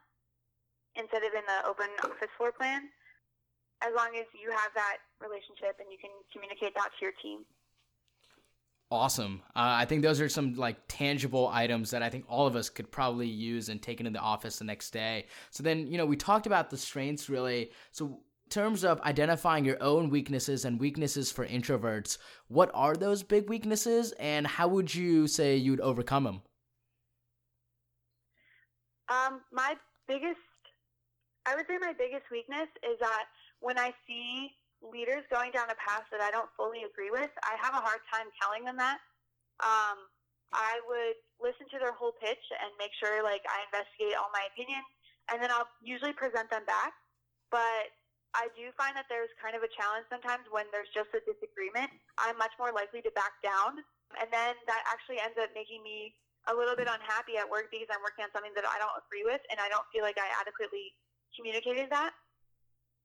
instead 0.98 1.22
of 1.22 1.30
in 1.38 1.46
the 1.46 1.62
open 1.70 1.86
office 2.02 2.34
floor 2.36 2.50
plan. 2.50 2.90
As 3.78 3.94
long 3.94 4.18
as 4.18 4.26
you 4.34 4.50
have 4.50 4.74
that 4.74 4.98
relationship 5.22 5.78
and 5.78 5.86
you 5.86 6.02
can 6.02 6.10
communicate 6.34 6.74
that 6.74 6.90
to 6.98 7.00
your 7.00 7.14
team. 7.22 7.46
Awesome. 8.90 9.42
Uh, 9.54 9.78
I 9.78 9.84
think 9.84 10.02
those 10.02 10.20
are 10.20 10.28
some 10.28 10.54
like 10.54 10.78
tangible 10.88 11.48
items 11.52 11.90
that 11.90 12.02
I 12.02 12.08
think 12.10 12.24
all 12.28 12.46
of 12.46 12.56
us 12.56 12.68
could 12.68 12.90
probably 12.90 13.28
use 13.28 13.68
and 13.68 13.82
take 13.82 14.00
into 14.00 14.10
the 14.10 14.18
office 14.18 14.58
the 14.58 14.64
next 14.64 14.90
day. 14.90 15.26
So 15.50 15.62
then, 15.62 15.86
you 15.86 15.98
know, 15.98 16.06
we 16.06 16.16
talked 16.16 16.46
about 16.46 16.70
the 16.70 16.76
strengths 16.76 17.28
really. 17.28 17.70
So 17.92 18.18
terms 18.50 18.84
of 18.84 19.00
identifying 19.02 19.64
your 19.64 19.82
own 19.82 20.10
weaknesses 20.10 20.64
and 20.64 20.80
weaknesses 20.80 21.32
for 21.32 21.46
introverts, 21.46 22.18
what 22.48 22.70
are 22.74 22.94
those 22.94 23.22
big 23.22 23.48
weaknesses 23.48 24.12
and 24.18 24.46
how 24.46 24.68
would 24.68 24.94
you 24.94 25.26
say 25.26 25.56
you'd 25.56 25.80
overcome 25.80 26.24
them? 26.24 26.42
Um, 29.08 29.40
my 29.52 29.74
biggest, 30.08 30.40
I 31.46 31.54
would 31.54 31.66
say 31.66 31.78
my 31.78 31.94
biggest 31.96 32.26
weakness 32.30 32.68
is 32.82 32.98
that 33.00 33.24
when 33.60 33.78
I 33.78 33.94
see 34.06 34.50
leaders 34.82 35.22
going 35.30 35.52
down 35.52 35.70
a 35.70 35.78
path 35.78 36.04
that 36.10 36.20
I 36.20 36.30
don't 36.30 36.50
fully 36.56 36.82
agree 36.82 37.10
with, 37.10 37.30
I 37.42 37.54
have 37.62 37.74
a 37.74 37.82
hard 37.82 38.00
time 38.12 38.26
telling 38.42 38.64
them 38.64 38.76
that. 38.78 38.98
Um, 39.62 40.10
I 40.52 40.78
would 40.86 41.18
listen 41.42 41.66
to 41.74 41.78
their 41.78 41.92
whole 41.92 42.14
pitch 42.22 42.42
and 42.62 42.70
make 42.78 42.94
sure 43.02 43.22
like 43.22 43.42
I 43.46 43.66
investigate 43.66 44.14
all 44.18 44.30
my 44.30 44.46
opinions 44.54 44.86
and 45.30 45.42
then 45.42 45.50
I'll 45.50 45.70
usually 45.82 46.14
present 46.14 46.50
them 46.50 46.62
back. 46.66 46.94
But 47.50 47.94
I 48.36 48.52
do 48.52 48.68
find 48.76 48.92
that 49.00 49.08
there's 49.08 49.32
kind 49.40 49.56
of 49.56 49.64
a 49.64 49.70
challenge 49.72 50.04
sometimes 50.12 50.44
when 50.52 50.68
there's 50.68 50.92
just 50.92 51.08
a 51.16 51.24
disagreement. 51.24 51.88
I'm 52.20 52.36
much 52.36 52.52
more 52.60 52.68
likely 52.68 53.00
to 53.08 53.12
back 53.16 53.40
down. 53.40 53.80
And 54.20 54.28
then 54.28 54.52
that 54.68 54.82
actually 54.86 55.18
ends 55.18 55.40
up 55.40 55.50
making 55.56 55.80
me 55.80 56.12
a 56.46 56.54
little 56.54 56.76
bit 56.76 56.86
unhappy 56.86 57.40
at 57.40 57.48
work 57.48 57.72
because 57.72 57.88
I'm 57.90 58.04
working 58.04 58.28
on 58.28 58.30
something 58.36 58.52
that 58.54 58.68
I 58.68 58.76
don't 58.78 58.94
agree 59.00 59.24
with 59.24 59.40
and 59.50 59.58
I 59.58 59.72
don't 59.72 59.88
feel 59.90 60.04
like 60.04 60.20
I 60.20 60.28
adequately 60.36 60.94
communicated 61.34 61.90
that. 61.90 62.12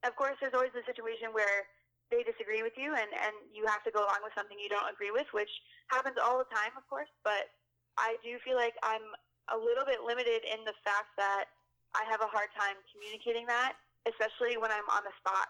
Of 0.04 0.14
course, 0.20 0.36
there's 0.44 0.54
always 0.54 0.76
the 0.76 0.86
situation 0.86 1.32
where 1.34 1.66
they 2.12 2.28
disagree 2.28 2.62
with 2.62 2.76
you 2.76 2.92
and, 2.92 3.08
and 3.08 3.34
you 3.50 3.64
have 3.66 3.82
to 3.88 3.92
go 3.96 4.04
along 4.04 4.22
with 4.22 4.36
something 4.36 4.60
you 4.60 4.70
don't 4.70 4.92
agree 4.92 5.16
with, 5.16 5.32
which 5.32 5.50
happens 5.90 6.20
all 6.20 6.38
the 6.44 6.50
time, 6.52 6.76
of 6.76 6.84
course. 6.92 7.10
But 7.24 7.50
I 7.96 8.20
do 8.20 8.36
feel 8.44 8.60
like 8.60 8.76
I'm 8.84 9.08
a 9.50 9.58
little 9.58 9.88
bit 9.88 10.04
limited 10.04 10.44
in 10.44 10.62
the 10.68 10.76
fact 10.84 11.16
that 11.16 11.50
I 11.96 12.04
have 12.12 12.20
a 12.20 12.30
hard 12.30 12.52
time 12.54 12.78
communicating 12.92 13.48
that 13.48 13.80
especially 14.10 14.58
when 14.58 14.74
I'm 14.74 14.88
on 14.90 15.06
the 15.06 15.14
spot. 15.22 15.50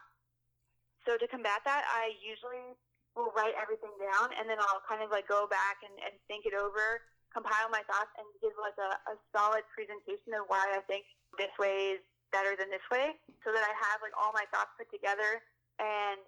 So 1.08 1.17
to 1.17 1.25
combat 1.27 1.63
that, 1.65 1.84
I 1.88 2.13
usually 2.22 2.77
will 3.15 3.34
write 3.36 3.55
everything 3.60 3.91
down 4.00 4.31
and 4.39 4.48
then 4.48 4.60
I'll 4.60 4.84
kind 4.88 5.03
of 5.03 5.12
like 5.12 5.27
go 5.27 5.48
back 5.50 5.84
and, 5.84 5.91
and 6.00 6.15
think 6.31 6.48
it 6.48 6.55
over, 6.55 7.03
compile 7.36 7.67
my 7.67 7.84
thoughts, 7.89 8.12
and 8.15 8.27
give 8.39 8.55
like 8.55 8.77
a, 8.79 8.91
a 9.12 9.15
solid 9.36 9.67
presentation 9.72 10.31
of 10.38 10.48
why 10.48 10.63
I 10.72 10.79
think 10.88 11.03
this 11.36 11.51
way 11.60 12.00
is 12.00 12.01
better 12.31 12.55
than 12.55 12.72
this 12.72 12.86
way 12.88 13.20
so 13.43 13.51
that 13.51 13.63
I 13.63 13.74
have 13.75 14.00
like 14.00 14.15
all 14.15 14.31
my 14.31 14.48
thoughts 14.55 14.72
put 14.79 14.88
together 14.88 15.43
and 15.84 16.22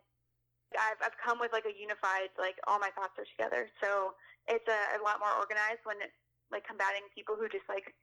I've, 0.76 1.00
I've 1.00 1.18
come 1.22 1.40
with 1.40 1.54
like 1.56 1.70
a 1.70 1.76
unified, 1.76 2.34
like 2.36 2.60
all 2.68 2.82
my 2.82 2.92
thoughts 2.98 3.16
are 3.16 3.30
together. 3.30 3.70
So 3.80 4.18
it's 4.50 4.66
a, 4.68 4.80
a 4.98 5.02
lot 5.06 5.24
more 5.24 5.32
organized 5.38 5.86
when 5.88 6.02
it's 6.04 6.18
like 6.52 6.68
combating 6.68 7.08
people 7.16 7.40
who 7.40 7.48
just 7.48 7.66
like 7.72 7.94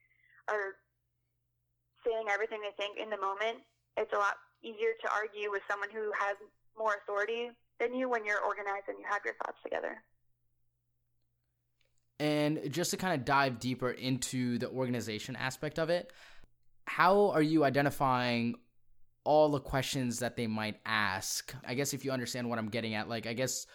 are 0.48 0.80
saying 2.06 2.32
everything 2.32 2.64
they 2.64 2.72
think 2.80 2.96
in 2.96 3.12
the 3.12 3.20
moment 3.20 3.60
it's 4.00 4.12
a 4.12 4.16
lot 4.16 4.36
easier 4.62 4.96
to 5.02 5.08
argue 5.12 5.50
with 5.50 5.62
someone 5.70 5.90
who 5.92 6.10
has 6.18 6.36
more 6.76 6.96
authority 7.02 7.50
than 7.78 7.94
you 7.94 8.08
when 8.08 8.24
you're 8.24 8.40
organized 8.40 8.88
and 8.88 8.98
you 8.98 9.04
have 9.08 9.20
your 9.24 9.34
thoughts 9.34 9.58
together. 9.62 10.02
And 12.18 12.70
just 12.70 12.90
to 12.90 12.96
kind 12.96 13.18
of 13.18 13.24
dive 13.24 13.58
deeper 13.58 13.90
into 13.90 14.58
the 14.58 14.68
organization 14.68 15.36
aspect 15.36 15.78
of 15.78 15.88
it, 15.88 16.12
how 16.86 17.30
are 17.30 17.42
you 17.42 17.64
identifying 17.64 18.56
all 19.24 19.48
the 19.48 19.60
questions 19.60 20.18
that 20.18 20.36
they 20.36 20.46
might 20.46 20.76
ask? 20.84 21.54
I 21.66 21.74
guess 21.74 21.94
if 21.94 22.04
you 22.04 22.10
understand 22.10 22.48
what 22.48 22.58
I'm 22.58 22.68
getting 22.68 22.94
at, 22.94 23.08
like, 23.08 23.26
I 23.26 23.32
guess 23.32 23.66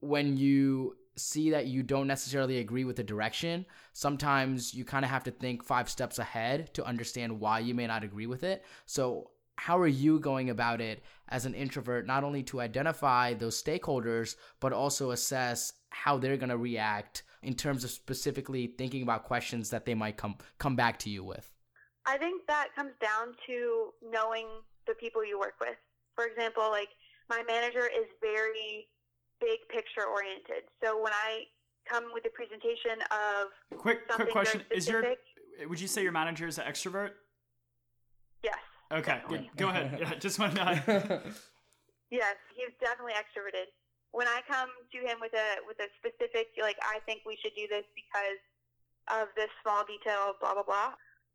when 0.00 0.36
you 0.36 0.96
see 1.16 1.50
that 1.50 1.66
you 1.66 1.82
don't 1.82 2.06
necessarily 2.06 2.58
agree 2.58 2.84
with 2.84 2.96
the 2.96 3.04
direction, 3.04 3.66
sometimes 3.92 4.74
you 4.74 4.84
kind 4.84 5.04
of 5.04 5.10
have 5.10 5.24
to 5.24 5.30
think 5.30 5.62
five 5.62 5.88
steps 5.88 6.18
ahead 6.18 6.72
to 6.74 6.84
understand 6.84 7.38
why 7.38 7.58
you 7.58 7.74
may 7.74 7.86
not 7.86 8.02
agree 8.02 8.26
with 8.26 8.44
it. 8.44 8.64
So, 8.86 9.30
how 9.56 9.78
are 9.78 9.86
you 9.86 10.18
going 10.18 10.50
about 10.50 10.80
it 10.80 11.02
as 11.28 11.46
an 11.46 11.54
introvert, 11.54 12.06
not 12.06 12.24
only 12.24 12.42
to 12.44 12.60
identify 12.60 13.34
those 13.34 13.60
stakeholders, 13.60 14.36
but 14.60 14.72
also 14.72 15.10
assess 15.10 15.72
how 15.90 16.18
they're 16.18 16.36
going 16.36 16.48
to 16.50 16.56
react 16.56 17.22
in 17.42 17.54
terms 17.54 17.84
of 17.84 17.90
specifically 17.90 18.66
thinking 18.78 19.02
about 19.02 19.24
questions 19.24 19.70
that 19.70 19.84
they 19.84 19.94
might 19.94 20.16
come 20.16 20.36
come 20.58 20.76
back 20.76 20.98
to 20.98 21.10
you 21.10 21.24
with? 21.24 21.50
I 22.06 22.18
think 22.18 22.46
that 22.48 22.68
comes 22.76 22.92
down 23.00 23.34
to 23.46 23.90
knowing 24.02 24.46
the 24.86 24.94
people 24.94 25.24
you 25.24 25.38
work 25.38 25.54
with. 25.60 25.76
For 26.14 26.26
example, 26.26 26.68
like 26.70 26.88
my 27.30 27.42
manager 27.46 27.86
is 27.86 28.06
very 28.20 28.88
big 29.40 29.60
picture 29.68 30.04
oriented. 30.04 30.68
So 30.82 31.00
when 31.02 31.12
I 31.12 31.44
come 31.88 32.04
with 32.12 32.24
a 32.26 32.30
presentation 32.30 33.00
of 33.10 33.78
quick 33.78 34.08
quick 34.08 34.30
question, 34.30 34.62
is 34.70 34.88
your 34.88 35.04
would 35.68 35.80
you 35.80 35.88
say 35.88 36.02
your 36.02 36.12
manager 36.12 36.46
is 36.46 36.58
an 36.58 36.64
extrovert? 36.64 37.10
Yes. 38.42 38.58
Okay, 38.92 39.20
go 39.56 39.68
ahead. 39.68 39.96
Yeah, 40.00 40.14
just 40.18 40.38
want 40.38 40.54
to 40.54 40.64
know. 40.64 40.72
yes, 42.10 42.36
he's 42.52 42.74
definitely 42.80 43.16
extroverted. 43.16 43.72
When 44.12 44.28
I 44.28 44.42
come 44.46 44.70
to 44.70 44.98
him 45.02 45.18
with 45.18 45.34
a 45.34 45.58
with 45.66 45.80
a 45.82 45.88
specific 45.98 46.54
like 46.60 46.78
I 46.84 47.00
think 47.02 47.26
we 47.26 47.38
should 47.42 47.56
do 47.56 47.66
this 47.66 47.84
because 47.96 48.40
of 49.10 49.28
this 49.34 49.50
small 49.62 49.82
detail, 49.84 50.38
blah 50.38 50.54
blah 50.54 50.66
blah. 50.66 50.94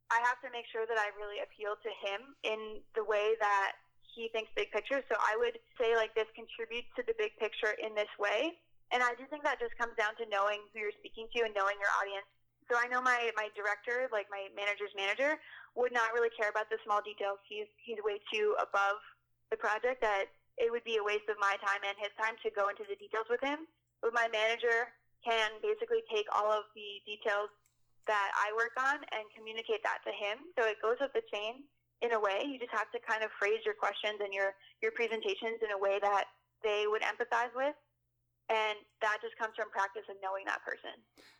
I 0.09 0.17
have 0.25 0.41
to 0.41 0.49
make 0.49 0.65
sure 0.73 0.89
that 0.89 0.97
I 0.97 1.13
really 1.13 1.43
appeal 1.43 1.77
to 1.77 1.91
him 2.01 2.33
in 2.41 2.81
the 2.97 3.05
way 3.05 3.37
that 3.37 3.77
he 4.15 4.29
thinks 4.33 4.49
big 4.57 4.73
picture. 4.73 5.05
So 5.05 5.13
I 5.21 5.37
would 5.37 5.59
say 5.77 5.93
like 5.93 6.15
this 6.17 6.29
contributes 6.33 6.89
to 6.97 7.05
the 7.05 7.13
big 7.17 7.37
picture 7.37 7.77
in 7.77 7.93
this 7.93 8.09
way. 8.17 8.57
And 8.89 9.05
I 9.05 9.13
do 9.13 9.29
think 9.29 9.45
that 9.45 9.61
just 9.61 9.77
comes 9.77 9.93
down 10.01 10.17
to 10.17 10.25
knowing 10.33 10.65
who 10.73 10.81
you're 10.81 10.95
speaking 10.97 11.29
to 11.37 11.45
and 11.45 11.53
knowing 11.53 11.77
your 11.77 11.93
audience 12.01 12.25
so 12.69 12.77
I 12.77 12.85
know 12.85 13.01
my, 13.01 13.33
my 13.33 13.49
director, 13.57 14.05
like 14.13 14.29
my 14.29 14.47
manager's 14.53 14.93
manager, 14.93 15.41
would 15.73 15.89
not 15.89 16.13
really 16.13 16.29
care 16.37 16.53
about 16.53 16.69
the 16.69 16.77
small 16.85 17.01
details. 17.01 17.41
He's 17.49 17.69
he's 17.81 17.97
way 18.05 18.21
too 18.29 18.53
above 18.61 19.01
the 19.49 19.57
project 19.57 20.01
that 20.05 20.29
it 20.61 20.69
would 20.69 20.85
be 20.85 21.01
a 21.01 21.03
waste 21.03 21.25
of 21.27 21.37
my 21.41 21.57
time 21.63 21.81
and 21.81 21.97
his 21.97 22.13
time 22.19 22.37
to 22.45 22.53
go 22.53 22.69
into 22.69 22.85
the 22.85 22.99
details 22.99 23.25
with 23.29 23.41
him. 23.41 23.65
But 24.05 24.13
my 24.13 24.29
manager 24.29 24.93
can 25.25 25.57
basically 25.63 26.05
take 26.07 26.29
all 26.29 26.51
of 26.51 26.69
the 26.77 27.01
details 27.03 27.49
that 28.07 28.29
I 28.35 28.53
work 28.55 28.75
on 28.79 29.01
and 29.11 29.23
communicate 29.33 29.81
that 29.83 30.03
to 30.07 30.11
him. 30.13 30.51
So 30.57 30.65
it 30.67 30.81
goes 30.81 30.97
up 31.01 31.11
the 31.13 31.25
chain 31.31 31.65
in 32.01 32.15
a 32.15 32.19
way. 32.19 32.47
You 32.47 32.59
just 32.59 32.73
have 32.75 32.91
to 32.95 32.99
kind 33.03 33.23
of 33.23 33.31
phrase 33.35 33.59
your 33.67 33.75
questions 33.75 34.19
and 34.23 34.31
your, 34.31 34.55
your 34.79 34.95
presentations 34.95 35.59
in 35.59 35.71
a 35.75 35.79
way 35.79 35.99
that 35.99 36.31
they 36.63 36.87
would 36.87 37.03
empathize 37.03 37.51
with. 37.55 37.75
And 38.49 38.81
that 39.05 39.21
just 39.21 39.37
comes 39.37 39.53
from 39.53 39.69
practice 39.69 40.07
and 40.09 40.17
knowing 40.25 40.47
that 40.49 40.63
person. 40.65 40.95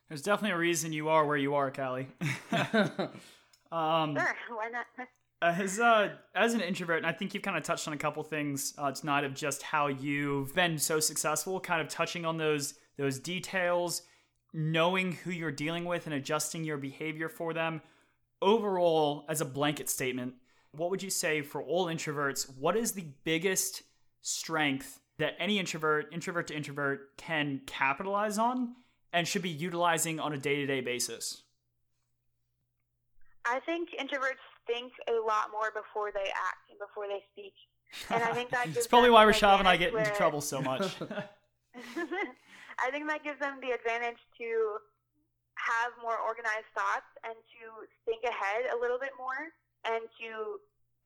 There's 0.09 0.23
definitely 0.23 0.55
a 0.55 0.57
reason 0.57 0.91
you 0.91 1.07
are 1.09 1.25
where 1.25 1.37
you 1.37 1.53
are, 1.55 1.69
Callie. 1.71 2.07
um, 2.51 4.15
sure, 4.15 4.35
why 4.49 4.69
not? 4.71 4.85
As 5.41 5.79
uh, 5.79 6.09
as 6.35 6.53
an 6.55 6.61
introvert, 6.61 6.97
and 6.97 7.05
I 7.05 7.11
think 7.13 7.33
you've 7.33 7.43
kind 7.43 7.55
of 7.55 7.63
touched 7.63 7.87
on 7.87 7.93
a 7.93 7.97
couple 7.97 8.23
things 8.23 8.73
uh, 8.77 8.91
tonight 8.91 9.23
of 9.23 9.33
just 9.35 9.61
how 9.61 9.87
you've 9.87 10.53
been 10.55 10.77
so 10.77 10.99
successful, 10.99 11.59
kind 11.59 11.79
of 11.79 11.87
touching 11.87 12.25
on 12.25 12.37
those 12.37 12.73
those 12.97 13.19
details. 13.19 14.01
knowing 14.51 15.11
who 15.11 15.31
you're 15.31 15.51
dealing 15.51 15.85
with 15.85 16.07
and 16.07 16.15
adjusting 16.15 16.63
your 16.63 16.77
behavior 16.77 17.29
for 17.29 17.53
them. 17.53 17.81
Overall, 18.41 19.25
as 19.29 19.41
a 19.41 19.45
blanket 19.45 19.89
statement, 19.89 20.33
what 20.71 20.89
would 20.89 21.03
you 21.03 21.09
say 21.09 21.41
for 21.41 21.61
all 21.61 21.85
introverts? 21.85 22.49
What 22.57 22.75
is 22.75 22.93
the 22.93 23.05
biggest 23.23 23.83
strength 24.21 24.99
that 25.19 25.35
any 25.39 25.59
introvert, 25.59 26.07
introvert 26.11 26.47
to 26.47 26.55
introvert, 26.55 27.15
can 27.17 27.61
capitalize 27.67 28.37
on 28.39 28.75
and 29.13 29.27
should 29.27 29.41
be 29.41 29.49
utilizing 29.49 30.19
on 30.19 30.33
a 30.33 30.37
day 30.37 30.55
to 30.57 30.65
day 30.65 30.81
basis? 30.81 31.43
I 33.45 33.59
think 33.61 33.89
introverts 33.99 34.45
think 34.67 34.93
a 35.09 35.17
lot 35.25 35.49
more 35.51 35.71
before 35.73 36.11
they 36.13 36.29
act 36.29 36.69
and 36.69 36.77
before 36.77 37.09
they 37.09 37.23
speak. 37.33 37.53
And 38.09 38.23
I 38.23 38.33
think 38.33 38.51
that 38.51 38.67
It's 38.77 38.85
probably 38.85 39.09
why 39.09 39.25
Rashav 39.25 39.59
and 39.59 39.67
I 39.67 39.77
get 39.77 39.93
into 39.93 40.11
trouble 40.11 40.41
so 40.41 40.61
much. 40.61 40.93
I 42.79 42.91
think 42.91 43.07
that 43.09 43.23
gives 43.23 43.39
them 43.39 43.57
the 43.61 43.71
advantage 43.73 44.21
to 44.37 44.49
have 45.57 45.91
more 45.99 46.15
organized 46.15 46.69
thoughts 46.71 47.09
and 47.25 47.35
to 47.35 47.61
think 48.07 48.23
ahead 48.23 48.71
a 48.71 48.77
little 48.79 49.01
bit 49.01 49.11
more 49.19 49.51
and 49.83 50.07
to 50.21 50.29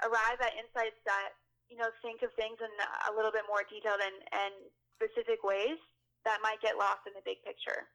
arrive 0.06 0.38
at 0.42 0.54
insights 0.54 1.00
that 1.10 1.34
you 1.72 1.78
know 1.80 1.90
think 2.06 2.22
of 2.22 2.30
things 2.38 2.60
in 2.62 2.70
a 3.10 3.12
little 3.16 3.34
bit 3.34 3.48
more 3.50 3.66
detailed 3.66 3.98
and, 3.98 4.18
and 4.30 4.54
specific 4.94 5.42
ways 5.42 5.80
that 6.26 6.40
might 6.42 6.62
get 6.62 6.78
lost 6.78 7.02
in 7.08 7.14
the 7.14 7.22
big 7.26 7.44
picture. 7.44 7.88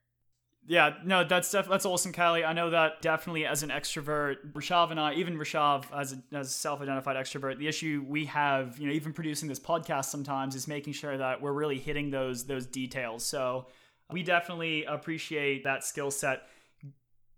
Yeah, 0.67 0.95
no, 1.03 1.25
that's 1.25 1.51
def- 1.51 1.69
that's 1.69 1.87
awesome, 1.87 2.13
Callie. 2.13 2.45
I 2.45 2.53
know 2.53 2.69
that 2.71 3.01
definitely 3.01 3.47
as 3.47 3.63
an 3.63 3.71
extrovert, 3.71 4.53
Rashav 4.53 4.91
and 4.91 5.01
I, 5.01 5.15
even 5.15 5.39
Rashav 5.39 5.85
as 5.97 6.13
a, 6.13 6.37
as 6.37 6.49
a 6.49 6.51
self-identified 6.51 7.17
extrovert, 7.17 7.59
the 7.59 7.69
issue 7.69 8.05
we 8.07 8.27
have, 8.27 8.79
you 8.79 8.87
know, 8.87 8.93
even 8.93 9.15
producing 9.15 9.49
this 9.49 9.59
podcast 9.59 10.07
sometimes 10.07 10.55
is 10.55 10.69
making 10.69 10.93
sure 10.93 11.17
that 11.17 11.41
we're 11.41 11.53
really 11.53 11.79
hitting 11.79 12.11
those 12.11 12.45
those 12.45 12.67
details. 12.67 13.25
So 13.25 13.67
we 14.13 14.23
definitely 14.23 14.85
appreciate 14.85 15.65
that 15.65 15.85
skill 15.85 16.11
set. 16.11 16.43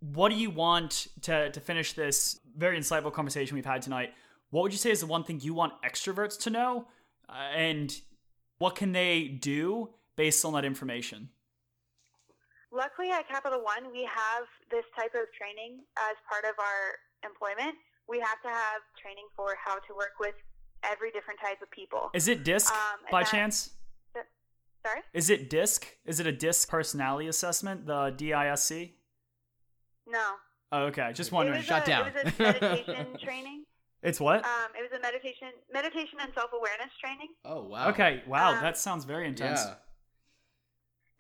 What 0.01 0.31
do 0.31 0.35
you 0.35 0.51
want 0.51 1.07
to 1.23 1.51
to 1.51 1.61
finish 1.61 1.93
this 1.93 2.41
very 2.57 2.79
insightful 2.79 3.13
conversation 3.13 3.55
we've 3.55 3.65
had 3.65 3.83
tonight? 3.83 4.13
What 4.51 4.63
would 4.63 4.73
you 4.73 4.79
say 4.79 4.91
is 4.91 5.01
the 5.01 5.07
one 5.07 5.23
thing 5.23 5.39
you 5.41 5.55
want 5.55 5.75
extroverts 5.89 6.37
to 6.41 6.51
know, 6.51 6.89
uh, 7.29 7.35
and 7.55 7.95
what 8.59 8.75
can 8.75 8.91
they 8.91 9.29
do 9.29 9.91
based 10.21 10.45
on 10.45 10.53
that 10.53 10.67
information? 10.67 11.31
Luckily, 12.71 13.09
at 13.11 13.27
Capital 13.27 13.63
One, 13.65 13.91
we 13.91 14.05
have 14.05 14.45
this 14.71 14.85
type 14.95 15.15
of 15.15 15.25
training 15.33 15.81
as 15.97 16.17
part 16.29 16.45
of 16.45 16.55
our 16.61 16.83
employment. 17.25 17.75
We 18.07 18.19
have 18.21 18.37
to 18.43 18.49
have 18.49 18.83
training 19.01 19.29
for 19.35 19.57
how 19.65 19.77
to 19.77 19.95
work 19.97 20.21
with 20.21 20.35
every 20.85 21.11
different 21.11 21.41
type 21.41 21.63
of 21.63 21.71
people. 21.71 22.11
Is 22.13 22.29
it 22.29 22.45
DISC 22.45 22.71
um, 22.71 23.01
by 23.11 23.23
that, 23.23 23.31
chance? 23.31 23.71
sorry? 24.85 25.01
Is 25.15 25.31
it 25.31 25.49
DISC? 25.49 25.87
Is 26.05 26.21
it 26.21 26.27
a 26.27 26.33
DISC 26.33 26.69
personality 26.69 27.27
assessment, 27.27 27.87
the 27.87 28.13
DISC? 28.15 28.93
No. 30.07 30.25
Oh, 30.71 30.83
okay. 30.93 31.13
Just 31.15 31.33
wondering. 31.33 31.63
Shut 31.63 31.85
a, 31.85 31.87
down. 31.87 32.09
It 32.09 32.25
was 32.25 32.35
a 32.39 32.43
meditation 32.43 33.07
training. 33.25 33.65
It's 34.03 34.21
what? 34.21 34.45
Um, 34.45 34.71
it 34.79 34.83
was 34.83 34.93
a 34.99 35.01
meditation, 35.01 35.49
meditation 35.73 36.19
and 36.21 36.31
self 36.35 36.51
awareness 36.53 36.93
training. 37.01 37.29
Oh 37.47 37.65
wow. 37.65 37.89
Okay. 37.89 38.23
Wow, 38.27 38.57
um, 38.57 38.63
that 38.63 38.77
sounds 38.77 39.07
very 39.07 39.27
intense. 39.27 39.61
Yeah. 39.65 39.75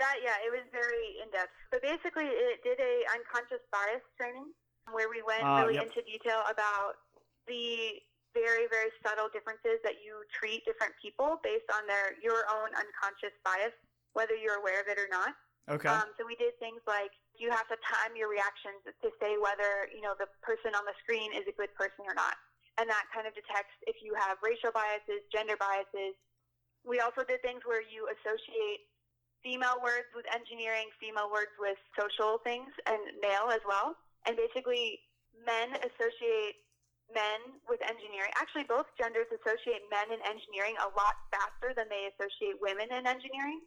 That 0.00 0.24
yeah, 0.24 0.40
it 0.40 0.48
was 0.48 0.64
very 0.72 1.20
in 1.20 1.28
depth. 1.28 1.52
But 1.68 1.84
basically, 1.84 2.24
it 2.24 2.64
did 2.64 2.80
a 2.80 3.04
unconscious 3.12 3.60
bias 3.68 4.00
training 4.16 4.48
where 4.88 5.12
we 5.12 5.20
went 5.20 5.44
uh, 5.44 5.60
really 5.60 5.76
yep. 5.76 5.92
into 5.92 6.00
detail 6.08 6.40
about 6.48 7.04
the 7.44 8.00
very 8.32 8.70
very 8.70 8.88
subtle 9.02 9.28
differences 9.28 9.82
that 9.82 10.00
you 10.00 10.22
treat 10.30 10.62
different 10.64 10.94
people 11.02 11.36
based 11.44 11.68
on 11.68 11.84
their 11.84 12.16
your 12.24 12.48
own 12.48 12.72
unconscious 12.72 13.34
bias, 13.44 13.76
whether 14.16 14.32
you're 14.32 14.58
aware 14.58 14.80
of 14.80 14.88
it 14.88 14.96
or 14.96 15.10
not. 15.12 15.36
Okay. 15.70 15.92
Um, 15.92 16.10
so 16.18 16.26
we 16.26 16.34
did 16.34 16.56
things 16.58 16.82
like 16.88 17.14
you 17.38 17.52
have 17.52 17.68
to 17.70 17.78
time 17.84 18.18
your 18.18 18.26
reactions 18.26 18.82
to 18.88 19.08
say 19.22 19.38
whether 19.38 19.86
you 19.94 20.02
know 20.02 20.18
the 20.18 20.26
person 20.42 20.74
on 20.74 20.82
the 20.82 20.96
screen 21.04 21.30
is 21.36 21.46
a 21.46 21.54
good 21.54 21.70
person 21.78 22.08
or 22.08 22.16
not, 22.16 22.34
and 22.80 22.88
that 22.90 23.06
kind 23.14 23.28
of 23.28 23.36
detects 23.36 23.76
if 23.86 24.00
you 24.02 24.16
have 24.18 24.40
racial 24.42 24.74
biases, 24.74 25.22
gender 25.30 25.60
biases. 25.60 26.18
We 26.82 26.98
also 27.04 27.22
did 27.22 27.44
things 27.44 27.60
where 27.68 27.84
you 27.84 28.08
associate 28.08 28.89
female 29.42 29.80
words 29.80 30.08
with 30.14 30.24
engineering, 30.32 30.88
female 31.00 31.28
words 31.32 31.52
with 31.58 31.76
social 31.96 32.38
things, 32.44 32.70
and 32.86 33.00
male 33.20 33.48
as 33.52 33.60
well. 33.64 33.96
And 34.28 34.36
basically, 34.36 35.00
men 35.46 35.76
associate 35.80 36.60
men 37.10 37.58
with 37.66 37.82
engineering. 37.82 38.30
Actually, 38.38 38.64
both 38.70 38.86
genders 38.94 39.26
associate 39.34 39.82
men 39.90 40.14
in 40.14 40.20
engineering 40.22 40.78
a 40.78 40.88
lot 40.94 41.18
faster 41.34 41.74
than 41.74 41.90
they 41.90 42.06
associate 42.14 42.54
women 42.62 42.86
in 42.94 43.02
engineering, 43.06 43.60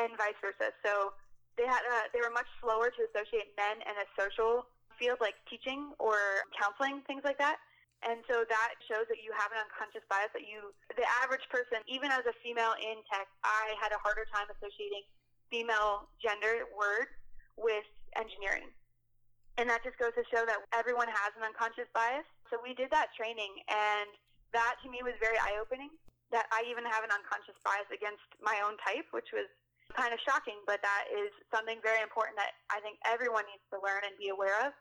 and 0.00 0.08
vice 0.16 0.36
versa. 0.40 0.72
So 0.80 1.12
they 1.60 1.68
had 1.68 1.84
a, 1.84 2.08
they 2.12 2.20
were 2.20 2.32
much 2.32 2.48
slower 2.60 2.88
to 2.88 3.00
associate 3.12 3.52
men 3.56 3.84
in 3.84 3.94
a 4.00 4.06
social 4.16 4.64
field 4.96 5.20
like 5.20 5.36
teaching 5.48 5.92
or 6.00 6.16
counseling, 6.56 7.04
things 7.04 7.24
like 7.24 7.36
that. 7.36 7.60
And 8.04 8.20
so 8.28 8.44
that 8.44 8.76
shows 8.84 9.08
that 9.08 9.24
you 9.24 9.32
have 9.32 9.48
an 9.56 9.60
unconscious 9.64 10.04
bias 10.12 10.28
that 10.36 10.44
you, 10.44 10.72
the 10.92 11.08
average 11.24 11.44
person, 11.48 11.80
even 11.88 12.12
as 12.12 12.28
a 12.28 12.34
female 12.44 12.76
in 12.76 13.00
tech, 13.08 13.24
I 13.40 13.72
had 13.80 13.92
a 13.96 14.00
harder 14.04 14.28
time 14.28 14.52
associating 14.52 15.08
female 15.50 16.08
gender 16.20 16.66
word 16.74 17.08
with 17.56 17.86
engineering. 18.16 18.70
And 19.56 19.68
that 19.72 19.80
just 19.80 19.96
goes 19.96 20.12
to 20.16 20.24
show 20.28 20.44
that 20.44 20.60
everyone 20.76 21.08
has 21.08 21.32
an 21.36 21.44
unconscious 21.46 21.88
bias. 21.96 22.28
So 22.52 22.60
we 22.60 22.76
did 22.76 22.92
that 22.92 23.08
training, 23.16 23.50
and 23.72 24.08
that 24.52 24.76
to 24.84 24.92
me 24.92 25.00
was 25.00 25.16
very 25.18 25.40
eye 25.40 25.56
opening 25.56 25.90
that 26.34 26.50
I 26.50 26.66
even 26.66 26.82
have 26.84 27.06
an 27.06 27.12
unconscious 27.14 27.56
bias 27.62 27.86
against 27.88 28.26
my 28.42 28.58
own 28.66 28.74
type, 28.82 29.06
which 29.14 29.30
was 29.30 29.46
kind 29.94 30.10
of 30.10 30.18
shocking, 30.26 30.58
but 30.66 30.82
that 30.82 31.06
is 31.08 31.30
something 31.54 31.78
very 31.80 32.02
important 32.02 32.34
that 32.36 32.58
I 32.68 32.82
think 32.82 32.98
everyone 33.06 33.46
needs 33.46 33.62
to 33.70 33.78
learn 33.78 34.02
and 34.02 34.12
be 34.18 34.34
aware 34.34 34.58
of 34.66 34.74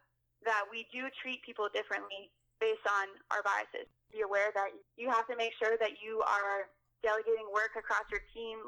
that 0.44 0.66
we 0.68 0.90
do 0.90 1.08
treat 1.22 1.46
people 1.46 1.70
differently 1.70 2.34
based 2.58 2.84
on 2.90 3.14
our 3.30 3.46
biases. 3.46 3.88
Be 4.10 4.26
aware 4.26 4.50
that 4.58 4.74
you 4.98 5.08
have 5.14 5.30
to 5.30 5.38
make 5.38 5.54
sure 5.62 5.78
that 5.78 6.02
you 6.02 6.26
are 6.26 6.70
delegating 7.06 7.46
work 7.54 7.78
across 7.78 8.06
your 8.10 8.26
team 8.34 8.66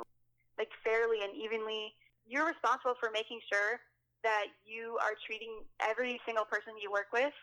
like 0.57 0.69
fairly 0.83 1.21
and 1.23 1.33
evenly. 1.37 1.93
You're 2.25 2.45
responsible 2.45 2.97
for 2.99 3.09
making 3.13 3.39
sure 3.47 3.79
that 4.25 4.51
you 4.65 4.97
are 4.99 5.15
treating 5.25 5.63
every 5.79 6.19
single 6.25 6.45
person 6.45 6.73
you 6.81 6.91
work 6.91 7.13
with 7.13 7.33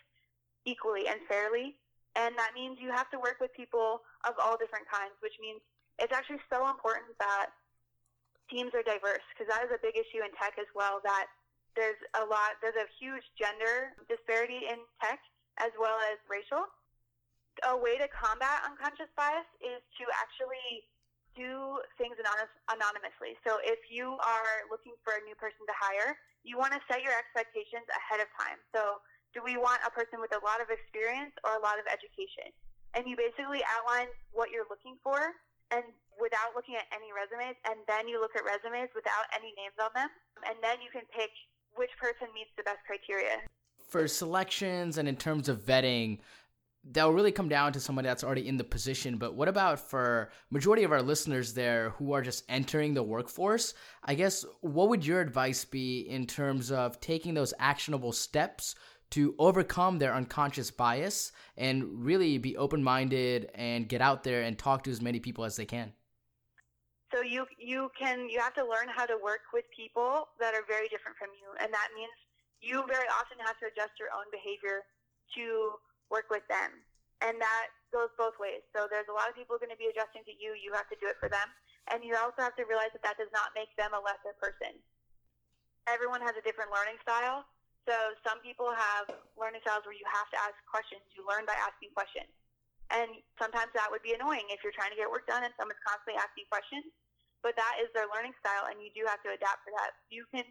equally 0.66 1.06
and 1.08 1.22
fairly. 1.30 1.78
And 2.14 2.34
that 2.38 2.54
means 2.54 2.78
you 2.78 2.90
have 2.90 3.10
to 3.10 3.18
work 3.18 3.38
with 3.40 3.50
people 3.54 4.02
of 4.26 4.34
all 4.38 4.54
different 4.58 4.86
kinds, 4.86 5.14
which 5.18 5.34
means 5.40 5.62
it's 5.98 6.12
actually 6.14 6.42
so 6.50 6.66
important 6.70 7.14
that 7.18 7.54
teams 8.50 8.70
are 8.74 8.84
diverse 8.84 9.24
because 9.32 9.48
that 9.48 9.64
is 9.64 9.72
a 9.72 9.80
big 9.80 9.96
issue 9.96 10.20
in 10.20 10.30
tech 10.36 10.54
as 10.60 10.68
well 10.76 11.00
that 11.00 11.26
there's 11.74 11.98
a 12.20 12.24
lot 12.28 12.60
there's 12.60 12.76
a 12.76 12.88
huge 13.00 13.24
gender 13.40 13.96
disparity 14.06 14.68
in 14.68 14.78
tech 15.00 15.18
as 15.58 15.72
well 15.80 15.96
as 16.12 16.20
racial 16.28 16.68
a 17.70 17.74
way 17.74 17.96
to 17.96 18.06
combat 18.10 18.66
unconscious 18.66 19.08
bias 19.16 19.46
is 19.62 19.80
to 19.96 20.04
actually 20.12 20.84
do 21.34 21.82
things 21.98 22.14
anonymously. 22.18 23.38
So 23.46 23.58
if 23.62 23.78
you 23.90 24.16
are 24.22 24.66
looking 24.70 24.94
for 25.02 25.18
a 25.18 25.22
new 25.26 25.34
person 25.34 25.62
to 25.66 25.74
hire, 25.76 26.16
you 26.46 26.58
want 26.58 26.72
to 26.74 26.80
set 26.86 27.02
your 27.02 27.14
expectations 27.14 27.86
ahead 27.90 28.22
of 28.22 28.30
time. 28.38 28.58
So 28.74 29.02
do 29.34 29.42
we 29.42 29.58
want 29.58 29.82
a 29.82 29.90
person 29.90 30.22
with 30.22 30.30
a 30.34 30.42
lot 30.46 30.62
of 30.62 30.70
experience 30.70 31.34
or 31.42 31.58
a 31.58 31.62
lot 31.62 31.82
of 31.82 31.86
education? 31.90 32.54
And 32.94 33.10
you 33.10 33.18
basically 33.18 33.66
outline 33.66 34.06
what 34.30 34.54
you're 34.54 34.66
looking 34.70 34.94
for 35.02 35.34
and 35.74 35.82
without 36.20 36.54
looking 36.54 36.78
at 36.78 36.86
any 36.94 37.10
resumes 37.10 37.58
and 37.66 37.82
then 37.90 38.06
you 38.06 38.22
look 38.22 38.38
at 38.38 38.46
resumes 38.46 38.92
without 38.94 39.26
any 39.34 39.50
names 39.58 39.74
on 39.82 39.90
them 39.98 40.06
and 40.46 40.54
then 40.62 40.78
you 40.78 40.86
can 40.94 41.02
pick 41.10 41.34
which 41.74 41.90
person 41.98 42.30
meets 42.30 42.54
the 42.54 42.62
best 42.62 42.78
criteria. 42.86 43.42
For 43.90 44.06
selections 44.06 44.98
and 44.98 45.08
in 45.10 45.16
terms 45.16 45.48
of 45.48 45.66
vetting, 45.66 46.22
that'll 46.90 47.12
really 47.12 47.32
come 47.32 47.48
down 47.48 47.72
to 47.72 47.80
somebody 47.80 48.06
that's 48.06 48.24
already 48.24 48.46
in 48.46 48.56
the 48.56 48.64
position 48.64 49.16
but 49.16 49.34
what 49.34 49.48
about 49.48 49.80
for 49.80 50.30
majority 50.50 50.84
of 50.84 50.92
our 50.92 51.02
listeners 51.02 51.54
there 51.54 51.90
who 51.90 52.12
are 52.12 52.22
just 52.22 52.44
entering 52.48 52.94
the 52.94 53.02
workforce? 53.02 53.74
I 54.02 54.14
guess 54.14 54.44
what 54.60 54.88
would 54.88 55.06
your 55.06 55.20
advice 55.20 55.64
be 55.64 56.00
in 56.00 56.26
terms 56.26 56.70
of 56.70 57.00
taking 57.00 57.34
those 57.34 57.54
actionable 57.58 58.12
steps 58.12 58.74
to 59.10 59.34
overcome 59.38 59.98
their 59.98 60.14
unconscious 60.14 60.70
bias 60.70 61.32
and 61.56 62.04
really 62.04 62.38
be 62.38 62.56
open-minded 62.56 63.50
and 63.54 63.88
get 63.88 64.00
out 64.00 64.24
there 64.24 64.42
and 64.42 64.58
talk 64.58 64.82
to 64.84 64.90
as 64.90 65.00
many 65.00 65.20
people 65.20 65.44
as 65.44 65.56
they 65.56 65.66
can? 65.66 65.92
So 67.12 67.22
you 67.22 67.46
you 67.58 67.90
can 67.98 68.28
you 68.28 68.40
have 68.40 68.54
to 68.54 68.64
learn 68.66 68.88
how 68.88 69.06
to 69.06 69.16
work 69.22 69.52
with 69.52 69.64
people 69.76 70.26
that 70.40 70.52
are 70.54 70.66
very 70.66 70.88
different 70.88 71.16
from 71.16 71.28
you 71.38 71.46
and 71.62 71.72
that 71.72 71.88
means 71.94 72.10
you 72.60 72.82
very 72.88 73.06
often 73.06 73.38
have 73.46 73.54
to 73.60 73.66
adjust 73.70 73.92
your 74.00 74.08
own 74.10 74.26
behavior 74.32 74.82
to 75.36 75.78
work 76.12 76.28
with 76.28 76.44
them. 76.48 76.82
And 77.22 77.40
that 77.40 77.72
goes 77.94 78.10
both 78.18 78.36
ways. 78.36 78.66
So 78.74 78.90
there's 78.90 79.08
a 79.08 79.16
lot 79.16 79.30
of 79.30 79.38
people 79.38 79.56
going 79.56 79.72
to 79.72 79.80
be 79.80 79.88
adjusting 79.88 80.26
to 80.28 80.34
you. 80.34 80.52
You 80.58 80.74
have 80.76 80.90
to 80.90 80.98
do 80.98 81.08
it 81.08 81.16
for 81.22 81.30
them. 81.30 81.46
And 81.92 82.02
you 82.02 82.16
also 82.16 82.42
have 82.44 82.56
to 82.58 82.64
realize 82.68 82.92
that 82.96 83.04
that 83.04 83.16
does 83.20 83.30
not 83.32 83.54
make 83.56 83.70
them 83.76 83.92
a 83.94 84.00
lesser 84.00 84.34
person. 84.36 84.76
Everyone 85.88 86.20
has 86.24 86.34
a 86.36 86.44
different 86.44 86.72
learning 86.72 86.98
style. 87.04 87.44
So 87.84 87.92
some 88.24 88.40
people 88.40 88.72
have 88.72 89.12
learning 89.36 89.60
styles 89.60 89.84
where 89.84 89.96
you 89.96 90.08
have 90.08 90.28
to 90.32 90.38
ask 90.40 90.56
questions. 90.64 91.04
You 91.12 91.24
learn 91.28 91.44
by 91.44 91.56
asking 91.60 91.92
questions. 91.92 92.32
And 92.92 93.20
sometimes 93.36 93.72
that 93.76 93.88
would 93.92 94.04
be 94.04 94.16
annoying 94.16 94.48
if 94.48 94.64
you're 94.64 94.76
trying 94.76 94.92
to 94.92 94.98
get 94.98 95.08
work 95.08 95.28
done 95.28 95.44
and 95.44 95.52
someone's 95.56 95.80
constantly 95.84 96.16
asking 96.20 96.48
questions. 96.48 96.88
But 97.44 97.56
that 97.60 97.76
is 97.76 97.92
their 97.92 98.08
learning 98.08 98.32
style, 98.40 98.72
and 98.72 98.80
you 98.80 98.88
do 98.96 99.04
have 99.04 99.20
to 99.20 99.36
adapt 99.36 99.68
for 99.68 99.72
that. 99.76 99.92
You 100.08 100.24
can 100.32 100.48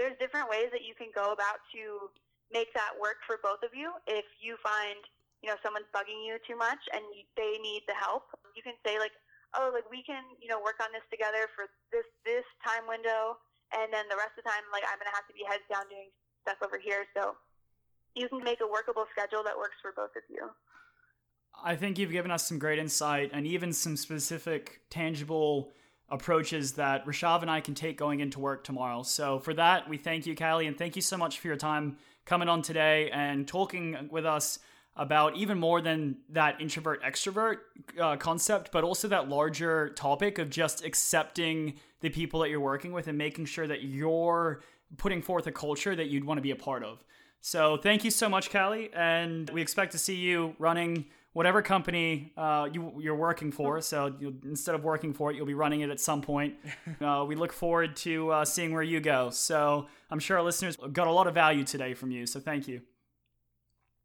there's 0.00 0.16
different 0.16 0.48
ways 0.48 0.72
that 0.72 0.82
you 0.82 0.96
can 0.96 1.12
go 1.12 1.36
about 1.36 1.60
to 1.76 2.08
make 2.52 2.70
that 2.76 2.92
work 3.00 3.24
for 3.26 3.40
both 3.40 3.64
of 3.64 3.72
you. 3.72 3.92
If 4.06 4.28
you 4.38 4.60
find, 4.60 5.00
you 5.40 5.48
know, 5.50 5.58
someone's 5.64 5.88
bugging 5.90 6.20
you 6.22 6.36
too 6.44 6.54
much 6.54 6.80
and 6.92 7.02
they 7.34 7.58
need 7.58 7.82
the 7.88 7.96
help, 7.96 8.28
you 8.54 8.62
can 8.62 8.76
say 8.84 9.00
like, 9.00 9.12
oh, 9.56 9.72
like 9.72 9.88
we 9.88 10.04
can, 10.04 10.22
you 10.38 10.48
know, 10.48 10.60
work 10.60 10.80
on 10.80 10.92
this 10.92 11.04
together 11.08 11.48
for 11.56 11.68
this 11.90 12.06
this 12.24 12.46
time 12.64 12.84
window, 12.88 13.36
and 13.72 13.92
then 13.92 14.08
the 14.08 14.16
rest 14.16 14.36
of 14.36 14.44
the 14.44 14.48
time, 14.48 14.64
like 14.70 14.84
I'm 14.84 15.00
gonna 15.00 15.16
have 15.16 15.28
to 15.28 15.36
be 15.36 15.44
heads 15.48 15.64
down 15.68 15.88
doing 15.88 16.12
stuff 16.44 16.60
over 16.60 16.76
here. 16.76 17.08
So 17.16 17.36
you 18.14 18.28
can 18.28 18.44
make 18.44 18.60
a 18.60 18.68
workable 18.68 19.08
schedule 19.12 19.42
that 19.44 19.56
works 19.56 19.76
for 19.80 19.92
both 19.96 20.12
of 20.16 20.24
you. 20.28 20.52
I 21.62 21.76
think 21.76 21.98
you've 21.98 22.12
given 22.12 22.30
us 22.30 22.46
some 22.46 22.58
great 22.58 22.78
insight 22.78 23.30
and 23.32 23.46
even 23.46 23.72
some 23.72 23.96
specific, 23.96 24.80
tangible 24.90 25.72
approaches 26.12 26.74
that 26.74 27.04
Rashav 27.06 27.40
and 27.42 27.50
I 27.50 27.60
can 27.60 27.74
take 27.74 27.96
going 27.96 28.20
into 28.20 28.38
work 28.38 28.62
tomorrow. 28.62 29.02
So 29.02 29.38
for 29.38 29.54
that, 29.54 29.88
we 29.88 29.96
thank 29.96 30.26
you, 30.26 30.36
Callie, 30.36 30.66
and 30.66 30.76
thank 30.76 30.94
you 30.94 31.02
so 31.02 31.16
much 31.16 31.40
for 31.40 31.48
your 31.48 31.56
time 31.56 31.96
coming 32.26 32.48
on 32.48 32.62
today 32.62 33.10
and 33.10 33.48
talking 33.48 34.08
with 34.10 34.26
us 34.26 34.58
about 34.94 35.36
even 35.36 35.58
more 35.58 35.80
than 35.80 36.18
that 36.28 36.60
introvert 36.60 37.02
extrovert 37.02 37.56
uh, 37.98 38.16
concept, 38.16 38.70
but 38.72 38.84
also 38.84 39.08
that 39.08 39.30
larger 39.30 39.88
topic 39.96 40.38
of 40.38 40.50
just 40.50 40.84
accepting 40.84 41.74
the 42.00 42.10
people 42.10 42.40
that 42.40 42.50
you're 42.50 42.60
working 42.60 42.92
with 42.92 43.08
and 43.08 43.16
making 43.16 43.46
sure 43.46 43.66
that 43.66 43.82
you're 43.82 44.62
putting 44.98 45.22
forth 45.22 45.46
a 45.46 45.52
culture 45.52 45.96
that 45.96 46.08
you'd 46.08 46.24
want 46.24 46.36
to 46.36 46.42
be 46.42 46.50
a 46.50 46.56
part 46.56 46.84
of. 46.84 47.02
So 47.40 47.78
thank 47.78 48.04
you 48.04 48.10
so 48.10 48.28
much, 48.28 48.50
Callie, 48.50 48.90
and 48.94 49.48
we 49.50 49.62
expect 49.62 49.92
to 49.92 49.98
see 49.98 50.16
you 50.16 50.54
running 50.58 51.06
whatever 51.32 51.62
company 51.62 52.32
uh, 52.36 52.68
you, 52.72 52.92
you're 53.00 53.16
working 53.16 53.50
for. 53.52 53.80
So 53.80 54.14
instead 54.44 54.74
of 54.74 54.84
working 54.84 55.14
for 55.14 55.30
it, 55.30 55.36
you'll 55.36 55.46
be 55.46 55.54
running 55.54 55.80
it 55.80 55.90
at 55.90 56.00
some 56.00 56.22
point. 56.22 56.54
Uh, 57.00 57.24
we 57.24 57.34
look 57.34 57.52
forward 57.52 57.96
to 57.96 58.30
uh, 58.30 58.44
seeing 58.44 58.72
where 58.72 58.82
you 58.82 59.00
go. 59.00 59.30
So 59.30 59.86
I'm 60.10 60.18
sure 60.18 60.36
our 60.36 60.42
listeners 60.42 60.76
got 60.92 61.06
a 61.06 61.10
lot 61.10 61.26
of 61.26 61.34
value 61.34 61.64
today 61.64 61.94
from 61.94 62.10
you. 62.10 62.26
So 62.26 62.38
thank 62.38 62.68
you. 62.68 62.82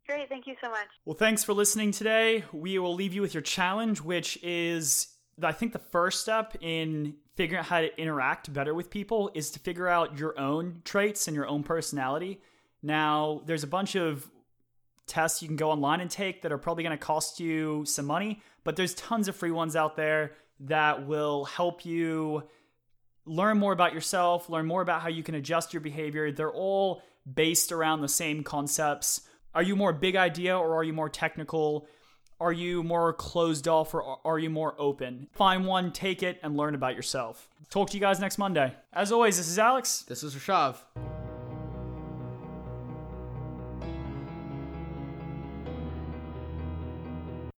Great. 0.08 0.30
Thank 0.30 0.48
you 0.48 0.56
so 0.64 0.70
much. 0.70 0.88
Well, 1.06 1.16
thanks 1.16 1.44
for 1.44 1.54
listening 1.54 1.92
today. 1.92 2.44
We 2.54 2.80
will 2.80 2.96
leave 2.96 3.14
you 3.14 3.22
with 3.22 3.34
your 3.34 3.42
challenge, 3.42 4.02
which 4.02 4.42
is, 4.42 5.08
I 5.44 5.52
think, 5.52 5.74
the 5.74 5.80
first 5.80 6.22
step 6.22 6.56
in 6.62 7.16
figuring 7.36 7.60
out 7.60 7.66
how 7.66 7.82
to 7.82 8.02
interact 8.02 8.52
better 8.52 8.74
with 8.74 8.90
people 8.90 9.30
is 9.36 9.52
to 9.52 9.60
figure 9.60 9.88
out 9.88 10.18
your 10.18 10.40
own 10.40 10.82
traits 10.86 11.28
and 11.28 11.36
your 11.36 11.48
own 11.48 11.62
personality. 11.62 12.42
Now, 12.82 13.42
there's 13.46 13.64
a 13.64 13.68
bunch 13.68 13.96
of 13.96 14.30
tests 15.08 15.42
you 15.42 15.48
can 15.48 15.58
go 15.58 15.72
online 15.72 16.02
and 16.02 16.12
take 16.12 16.42
that 16.42 16.52
are 16.52 16.58
probably 16.58 16.84
going 16.84 16.98
to 16.98 17.04
cost 17.04 17.40
you 17.40 17.84
some 17.86 18.06
money, 18.06 18.42
but 18.64 18.76
there's 18.76 18.94
tons 18.94 19.28
of 19.28 19.36
free 19.36 19.52
ones 19.52 19.76
out 19.76 19.96
there 19.96 20.34
that 20.60 21.08
will 21.08 21.46
help 21.46 21.86
you 21.86 22.44
learn 23.26 23.58
more 23.58 23.74
about 23.74 23.94
yourself, 23.94 24.50
learn 24.50 24.66
more 24.66 24.82
about 24.82 25.02
how 25.02 25.10
you 25.10 25.24
can 25.24 25.36
adjust 25.36 25.74
your 25.74 25.82
behavior. 25.82 26.32
They're 26.32 26.52
all 26.52 27.02
based 27.32 27.72
around 27.72 28.02
the 28.02 28.08
same 28.08 28.44
concepts. 28.44 29.22
Are 29.54 29.64
you 29.64 29.76
more 29.76 29.94
big 29.94 30.16
idea 30.16 30.58
or 30.58 30.76
are 30.76 30.84
you 30.84 30.94
more 30.94 31.10
technical? 31.10 31.88
Are 32.40 32.54
you 32.54 32.84
more 32.84 33.14
closed 33.14 33.68
off 33.68 33.94
or 33.94 34.20
are 34.26 34.40
you 34.40 34.50
more 34.50 34.76
open? 34.78 35.28
Find 35.34 35.66
one, 35.66 35.92
take 35.92 36.22
it, 36.22 36.40
and 36.44 36.56
learn 36.56 36.76
about 36.76 36.96
yourself. 36.96 37.50
Talk 37.70 37.90
to 37.90 37.98
you 37.98 38.02
guys 38.02 38.20
next 38.20 38.38
Monday. 38.38 38.74
As 38.94 39.12
always, 39.12 39.38
this 39.38 39.48
is 39.48 39.58
Alex. 39.60 40.04
This 40.08 40.24
is 40.24 40.36
Rashav. 40.36 40.76